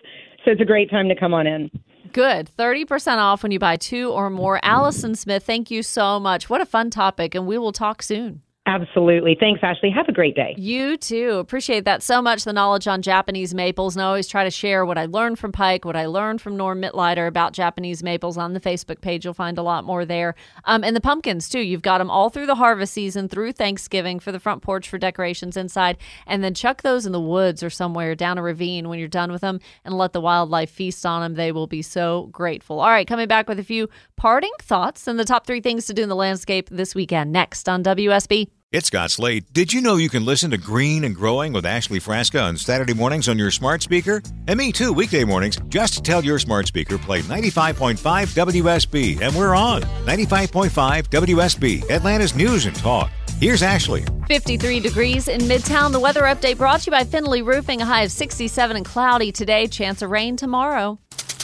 so 0.45 0.51
it's 0.51 0.61
a 0.61 0.65
great 0.65 0.91
time 0.91 1.09
to 1.09 1.15
come 1.15 1.33
on 1.33 1.47
in. 1.47 1.71
Good. 2.13 2.51
30% 2.59 3.17
off 3.17 3.41
when 3.41 3.51
you 3.51 3.57
buy 3.57 3.75
two 3.75 4.11
or 4.11 4.29
more. 4.29 4.59
Allison 4.61 5.15
Smith, 5.15 5.43
thank 5.43 5.71
you 5.71 5.81
so 5.81 6.19
much. 6.19 6.51
What 6.51 6.61
a 6.61 6.65
fun 6.67 6.91
topic, 6.91 7.33
and 7.33 7.47
we 7.47 7.57
will 7.57 7.71
talk 7.71 8.03
soon. 8.03 8.43
Absolutely. 8.67 9.37
Thanks, 9.39 9.61
Ashley. 9.63 9.89
Have 9.89 10.09
a 10.09 10.11
great 10.11 10.35
day. 10.35 10.53
You 10.57 10.97
too. 10.97 11.37
Appreciate 11.39 11.85
that 11.85 12.03
so 12.03 12.21
much. 12.21 12.43
The 12.43 12.51
knowledge 12.51 12.85
on 12.85 13.01
Japanese 13.01 13.53
maples, 13.53 13.95
and 13.95 14.03
I 14.03 14.07
always 14.07 14.27
try 14.27 14.43
to 14.43 14.51
share 14.51 14.85
what 14.85 14.97
I 14.97 15.05
learned 15.05 15.39
from 15.39 15.53
Pike, 15.53 15.85
what 15.85 15.95
I 15.95 16.05
learned 16.05 16.41
from 16.41 16.57
Norm 16.57 16.81
Mitleider 16.81 17.27
about 17.29 17.53
Japanese 17.53 18.03
maples 18.03 18.37
on 18.37 18.51
the 18.51 18.59
Facebook 18.59 18.99
page. 18.99 19.23
You'll 19.23 19.33
find 19.33 19.57
a 19.57 19.63
lot 19.63 19.85
more 19.85 20.03
there. 20.03 20.35
Um, 20.65 20.83
and 20.83 20.93
the 20.93 21.01
pumpkins 21.01 21.47
too. 21.47 21.61
You've 21.61 21.81
got 21.81 21.99
them 21.99 22.09
all 22.09 22.29
through 22.29 22.45
the 22.45 22.55
harvest 22.55 22.91
season, 22.91 23.29
through 23.29 23.53
Thanksgiving 23.53 24.19
for 24.19 24.33
the 24.33 24.39
front 24.39 24.61
porch 24.61 24.89
for 24.89 24.97
decorations 24.97 25.55
inside, 25.55 25.97
and 26.25 26.43
then 26.43 26.53
chuck 26.53 26.81
those 26.81 27.05
in 27.05 27.13
the 27.13 27.21
woods 27.21 27.63
or 27.63 27.69
somewhere 27.69 28.15
down 28.15 28.37
a 28.37 28.41
ravine 28.41 28.89
when 28.89 28.99
you're 28.99 29.07
done 29.07 29.31
with 29.31 29.41
them, 29.41 29.61
and 29.85 29.97
let 29.97 30.11
the 30.11 30.19
wildlife 30.19 30.69
feast 30.69 31.05
on 31.05 31.21
them. 31.21 31.35
They 31.35 31.53
will 31.53 31.67
be 31.67 31.81
so 31.81 32.27
grateful. 32.33 32.81
All 32.81 32.89
right, 32.89 33.07
coming 33.07 33.29
back 33.29 33.47
with 33.47 33.59
a 33.59 33.63
few 33.63 33.87
parting 34.17 34.51
thoughts 34.61 35.07
and 35.07 35.17
the 35.17 35.23
top 35.23 35.47
three 35.47 35.61
things 35.61 35.85
to 35.85 35.93
do 35.93 36.03
in 36.03 36.09
the 36.09 36.15
landscape 36.17 36.67
this 36.69 36.93
weekend. 36.93 37.31
Next 37.31 37.69
on 37.69 37.81
WSB. 37.81 38.49
It's 38.77 38.89
Scott 38.89 39.09
Slade. 39.09 39.43
Did 39.53 39.73
you 39.73 39.81
know 39.81 39.95
you 39.95 40.07
can 40.07 40.23
listen 40.23 40.51
to 40.51 40.57
Green 40.59 41.03
and 41.03 41.15
Growing 41.15 41.51
with 41.51 41.65
Ashley 41.65 41.99
Frasca 41.99 42.43
on 42.43 42.57
Saturday 42.57 42.93
mornings 42.93 43.27
on 43.27 43.35
your 43.39 43.49
smart 43.49 43.81
speaker? 43.81 44.21
And 44.47 44.55
me 44.55 44.71
too, 44.71 44.93
weekday 44.93 45.23
mornings. 45.23 45.57
Just 45.67 46.05
tell 46.05 46.23
your 46.23 46.37
smart 46.37 46.67
speaker 46.67 46.99
play 46.99 47.23
95.5 47.23 47.97
WSB, 47.97 49.19
and 49.19 49.35
we're 49.35 49.55
on 49.55 49.81
95.5 50.05 51.07
WSB, 51.07 51.89
Atlanta's 51.89 52.35
News 52.35 52.67
and 52.67 52.75
Talk. 52.75 53.09
Here's 53.39 53.63
Ashley. 53.63 54.05
53 54.27 54.79
degrees 54.79 55.27
in 55.27 55.41
Midtown. 55.41 55.91
The 55.91 55.99
weather 55.99 56.21
update 56.21 56.57
brought 56.57 56.81
to 56.81 56.85
you 56.85 56.91
by 56.91 57.03
Finley 57.03 57.41
Roofing. 57.41 57.81
A 57.81 57.85
high 57.85 58.03
of 58.03 58.11
67 58.11 58.77
and 58.77 58.85
cloudy 58.85 59.31
today. 59.31 59.65
Chance 59.65 60.03
of 60.03 60.11
rain 60.11 60.37
tomorrow. 60.37 60.99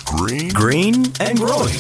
Green, 0.06 0.50
green 0.50 1.12
and 1.20 1.40
growing. 1.40 1.74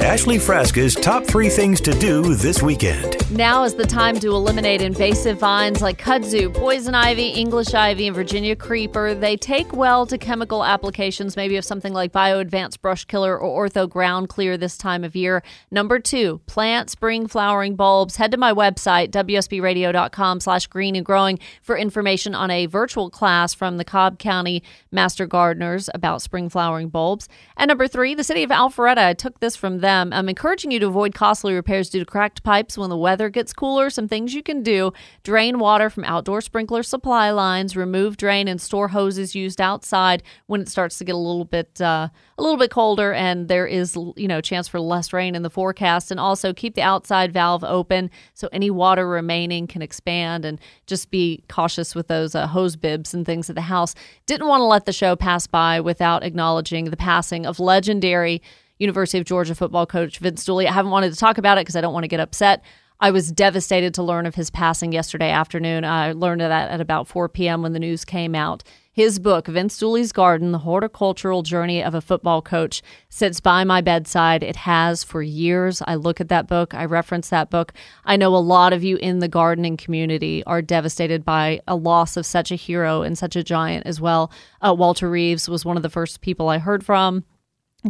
Ashley 0.00 0.36
Frasca's 0.36 0.94
top 0.94 1.24
three 1.24 1.48
things 1.48 1.80
to 1.82 1.92
do 1.92 2.34
this 2.34 2.62
weekend. 2.62 3.16
Now 3.30 3.64
is 3.64 3.74
the 3.74 3.84
time 3.84 4.18
to 4.20 4.28
eliminate 4.28 4.80
invasive 4.80 5.38
vines 5.38 5.82
like 5.82 5.98
kudzu, 5.98 6.54
poison 6.54 6.94
ivy, 6.94 7.28
English 7.30 7.74
ivy, 7.74 8.06
and 8.06 8.14
Virginia 8.14 8.54
creeper. 8.54 9.14
They 9.14 9.36
take 9.36 9.72
well 9.72 10.06
to 10.06 10.16
chemical 10.16 10.64
applications, 10.64 11.36
maybe 11.36 11.56
of 11.56 11.64
something 11.64 11.92
like 11.92 12.12
Bio 12.12 12.38
Advanced 12.38 12.80
Brush 12.80 13.04
Killer 13.04 13.36
or 13.36 13.68
Ortho 13.68 13.88
Ground 13.88 14.28
Clear 14.28 14.56
this 14.56 14.78
time 14.78 15.02
of 15.02 15.16
year. 15.16 15.42
Number 15.70 15.98
two, 15.98 16.40
plant 16.46 16.88
spring 16.88 17.26
flowering 17.26 17.74
bulbs. 17.74 18.16
Head 18.16 18.30
to 18.30 18.36
my 18.36 18.52
website, 18.52 19.10
wsbradio.com 19.10 20.40
slash 20.40 20.68
green 20.68 20.94
and 20.94 21.04
growing 21.04 21.38
for 21.62 21.76
information 21.76 22.34
on 22.34 22.50
a 22.50 22.66
virtual 22.66 23.10
class 23.10 23.52
from 23.52 23.76
the 23.76 23.84
Cobb 23.84 24.18
County 24.20 24.62
Master 24.92 25.26
Gardeners 25.26 25.90
about 25.92 26.22
spring 26.22 26.48
flowering 26.48 26.88
bulbs. 26.88 27.28
And 27.56 27.68
number 27.68 27.88
three, 27.88 28.14
the 28.14 28.24
city 28.24 28.44
of 28.44 28.50
Alpharetta. 28.50 28.98
I 28.98 29.14
took 29.14 29.40
this 29.40 29.56
from 29.56 29.65
them. 29.74 30.12
I'm 30.12 30.28
encouraging 30.28 30.70
you 30.70 30.80
to 30.80 30.86
avoid 30.86 31.14
costly 31.14 31.54
repairs 31.54 31.90
due 31.90 31.98
to 31.98 32.04
cracked 32.04 32.42
pipes 32.42 32.78
when 32.78 32.90
the 32.90 32.96
weather 32.96 33.28
gets 33.28 33.52
cooler. 33.52 33.90
Some 33.90 34.08
things 34.08 34.34
you 34.34 34.42
can 34.42 34.62
do 34.62 34.92
drain 35.22 35.58
water 35.58 35.90
from 35.90 36.04
outdoor 36.04 36.40
sprinkler 36.40 36.82
supply 36.82 37.30
lines, 37.30 37.76
remove 37.76 38.16
drain 38.16 38.48
and 38.48 38.60
store 38.60 38.88
hoses 38.88 39.34
used 39.34 39.60
outside 39.60 40.22
when 40.46 40.60
it 40.60 40.68
starts 40.68 40.98
to 40.98 41.04
get 41.04 41.14
a 41.14 41.18
little 41.18 41.44
bit 41.44 41.80
uh, 41.80 42.08
a 42.38 42.42
little 42.42 42.58
bit 42.58 42.70
colder 42.70 43.12
and 43.12 43.48
there 43.48 43.66
is 43.66 43.96
you 44.16 44.28
know 44.28 44.40
chance 44.40 44.68
for 44.68 44.80
less 44.80 45.12
rain 45.12 45.34
in 45.34 45.42
the 45.42 45.50
forecast 45.50 46.10
and 46.10 46.20
also 46.20 46.52
keep 46.52 46.74
the 46.74 46.82
outside 46.82 47.32
valve 47.32 47.64
open 47.64 48.10
so 48.34 48.48
any 48.52 48.70
water 48.70 49.08
remaining 49.08 49.66
can 49.66 49.82
expand 49.82 50.44
and 50.44 50.60
just 50.86 51.10
be 51.10 51.42
cautious 51.48 51.94
with 51.94 52.08
those 52.08 52.34
uh, 52.34 52.46
hose 52.46 52.76
bibs 52.76 53.14
and 53.14 53.24
things 53.24 53.48
at 53.48 53.56
the 53.56 53.62
house 53.62 53.94
didn't 54.26 54.48
want 54.48 54.60
to 54.60 54.64
let 54.64 54.84
the 54.84 54.92
show 54.92 55.16
pass 55.16 55.46
by 55.46 55.80
without 55.80 56.22
acknowledging 56.22 56.86
the 56.86 56.96
passing 56.96 57.46
of 57.46 57.58
legendary 57.58 58.42
University 58.78 59.18
of 59.18 59.24
Georgia 59.24 59.54
football 59.54 59.86
coach 59.86 60.18
Vince 60.18 60.44
Dooley. 60.44 60.68
I 60.68 60.72
haven't 60.72 60.90
wanted 60.90 61.12
to 61.12 61.18
talk 61.18 61.38
about 61.38 61.58
it 61.58 61.62
because 61.62 61.76
I 61.76 61.80
don't 61.80 61.94
want 61.94 62.04
to 62.04 62.08
get 62.08 62.20
upset. 62.20 62.62
I 62.98 63.10
was 63.10 63.30
devastated 63.30 63.92
to 63.94 64.02
learn 64.02 64.24
of 64.24 64.34
his 64.34 64.48
passing 64.48 64.92
yesterday 64.92 65.30
afternoon. 65.30 65.84
I 65.84 66.12
learned 66.12 66.40
of 66.40 66.48
that 66.48 66.70
at 66.70 66.80
about 66.80 67.06
4 67.06 67.28
p.m. 67.28 67.62
when 67.62 67.74
the 67.74 67.78
news 67.78 68.06
came 68.06 68.34
out. 68.34 68.64
His 68.90 69.18
book, 69.18 69.46
Vince 69.46 69.76
Dooley's 69.76 70.12
Garden 70.12 70.52
The 70.52 70.60
Horticultural 70.60 71.42
Journey 71.42 71.84
of 71.84 71.94
a 71.94 72.00
Football 72.00 72.40
Coach, 72.40 72.80
sits 73.10 73.40
by 73.40 73.64
my 73.64 73.82
bedside. 73.82 74.42
It 74.42 74.56
has 74.56 75.04
for 75.04 75.22
years. 75.22 75.82
I 75.86 75.96
look 75.96 76.22
at 76.22 76.30
that 76.30 76.48
book, 76.48 76.72
I 76.72 76.86
reference 76.86 77.28
that 77.28 77.50
book. 77.50 77.74
I 78.06 78.16
know 78.16 78.34
a 78.34 78.38
lot 78.38 78.72
of 78.72 78.82
you 78.82 78.96
in 78.96 79.18
the 79.18 79.28
gardening 79.28 79.76
community 79.76 80.42
are 80.44 80.62
devastated 80.62 81.26
by 81.26 81.60
a 81.68 81.76
loss 81.76 82.16
of 82.16 82.24
such 82.24 82.50
a 82.50 82.56
hero 82.56 83.02
and 83.02 83.18
such 83.18 83.36
a 83.36 83.44
giant 83.44 83.84
as 83.86 84.00
well. 84.00 84.32
Uh, 84.66 84.74
Walter 84.74 85.10
Reeves 85.10 85.46
was 85.46 85.66
one 85.66 85.76
of 85.76 85.82
the 85.82 85.90
first 85.90 86.22
people 86.22 86.48
I 86.48 86.56
heard 86.56 86.82
from 86.82 87.24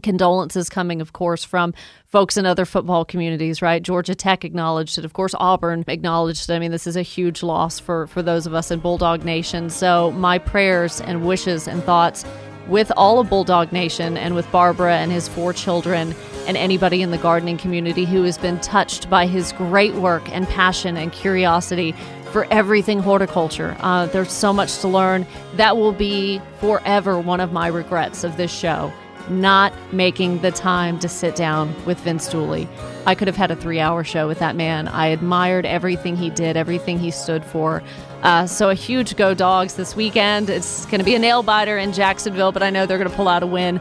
condolences 0.00 0.68
coming, 0.68 1.00
of 1.00 1.12
course, 1.12 1.44
from 1.44 1.74
folks 2.06 2.36
in 2.36 2.46
other 2.46 2.64
football 2.64 3.04
communities, 3.04 3.60
right? 3.60 3.82
Georgia 3.82 4.14
Tech 4.14 4.44
acknowledged 4.44 4.98
it. 4.98 5.04
Of 5.04 5.12
course, 5.12 5.34
Auburn 5.38 5.84
acknowledged 5.86 6.48
it. 6.48 6.54
I 6.54 6.58
mean, 6.58 6.70
this 6.70 6.86
is 6.86 6.96
a 6.96 7.02
huge 7.02 7.42
loss 7.42 7.78
for, 7.78 8.06
for 8.06 8.22
those 8.22 8.46
of 8.46 8.54
us 8.54 8.70
in 8.70 8.80
Bulldog 8.80 9.24
Nation. 9.24 9.70
So, 9.70 10.12
my 10.12 10.38
prayers 10.38 11.00
and 11.00 11.26
wishes 11.26 11.68
and 11.68 11.82
thoughts 11.82 12.24
with 12.68 12.90
all 12.96 13.20
of 13.20 13.30
Bulldog 13.30 13.72
Nation 13.72 14.16
and 14.16 14.34
with 14.34 14.50
Barbara 14.50 14.96
and 14.96 15.12
his 15.12 15.28
four 15.28 15.52
children 15.52 16.14
and 16.46 16.56
anybody 16.56 17.02
in 17.02 17.10
the 17.10 17.18
gardening 17.18 17.58
community 17.58 18.04
who 18.04 18.22
has 18.24 18.38
been 18.38 18.60
touched 18.60 19.08
by 19.08 19.26
his 19.26 19.52
great 19.52 19.94
work 19.94 20.28
and 20.30 20.48
passion 20.48 20.96
and 20.96 21.12
curiosity 21.12 21.94
for 22.32 22.44
everything 22.50 22.98
horticulture. 22.98 23.76
Uh, 23.80 24.06
there's 24.06 24.32
so 24.32 24.52
much 24.52 24.78
to 24.78 24.88
learn. 24.88 25.26
That 25.54 25.76
will 25.76 25.92
be 25.92 26.40
forever 26.60 27.18
one 27.18 27.40
of 27.40 27.52
my 27.52 27.68
regrets 27.68 28.24
of 28.24 28.36
this 28.36 28.52
show 28.52 28.92
not 29.30 29.72
making 29.92 30.40
the 30.42 30.50
time 30.50 30.98
to 31.00 31.08
sit 31.08 31.36
down 31.36 31.74
with 31.84 31.98
Vince 32.00 32.28
Dooley. 32.28 32.68
I 33.06 33.14
could 33.14 33.28
have 33.28 33.36
had 33.36 33.50
a 33.50 33.56
three 33.56 33.80
hour 33.80 34.04
show 34.04 34.26
with 34.26 34.38
that 34.38 34.56
man. 34.56 34.88
I 34.88 35.08
admired 35.08 35.66
everything 35.66 36.16
he 36.16 36.30
did, 36.30 36.56
everything 36.56 36.98
he 36.98 37.10
stood 37.10 37.44
for. 37.44 37.82
Uh, 38.22 38.46
so, 38.46 38.70
a 38.70 38.74
huge 38.74 39.16
go 39.16 39.34
dogs 39.34 39.74
this 39.74 39.94
weekend. 39.94 40.50
It's 40.50 40.86
going 40.86 40.98
to 40.98 41.04
be 41.04 41.14
a 41.14 41.18
nail 41.18 41.42
biter 41.42 41.78
in 41.78 41.92
Jacksonville, 41.92 42.50
but 42.50 42.62
I 42.62 42.70
know 42.70 42.86
they're 42.86 42.98
going 42.98 43.10
to 43.10 43.16
pull 43.16 43.28
out 43.28 43.42
a 43.42 43.46
win 43.46 43.80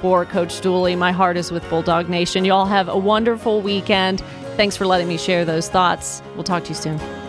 for 0.00 0.24
Coach 0.24 0.60
Dooley. 0.60 0.96
My 0.96 1.12
heart 1.12 1.36
is 1.36 1.50
with 1.50 1.68
Bulldog 1.70 2.08
Nation. 2.08 2.44
Y'all 2.44 2.66
have 2.66 2.88
a 2.88 2.98
wonderful 2.98 3.60
weekend. 3.62 4.20
Thanks 4.56 4.76
for 4.76 4.86
letting 4.86 5.08
me 5.08 5.18
share 5.18 5.44
those 5.44 5.68
thoughts. 5.68 6.22
We'll 6.34 6.44
talk 6.44 6.64
to 6.64 6.68
you 6.70 6.74
soon. 6.74 7.25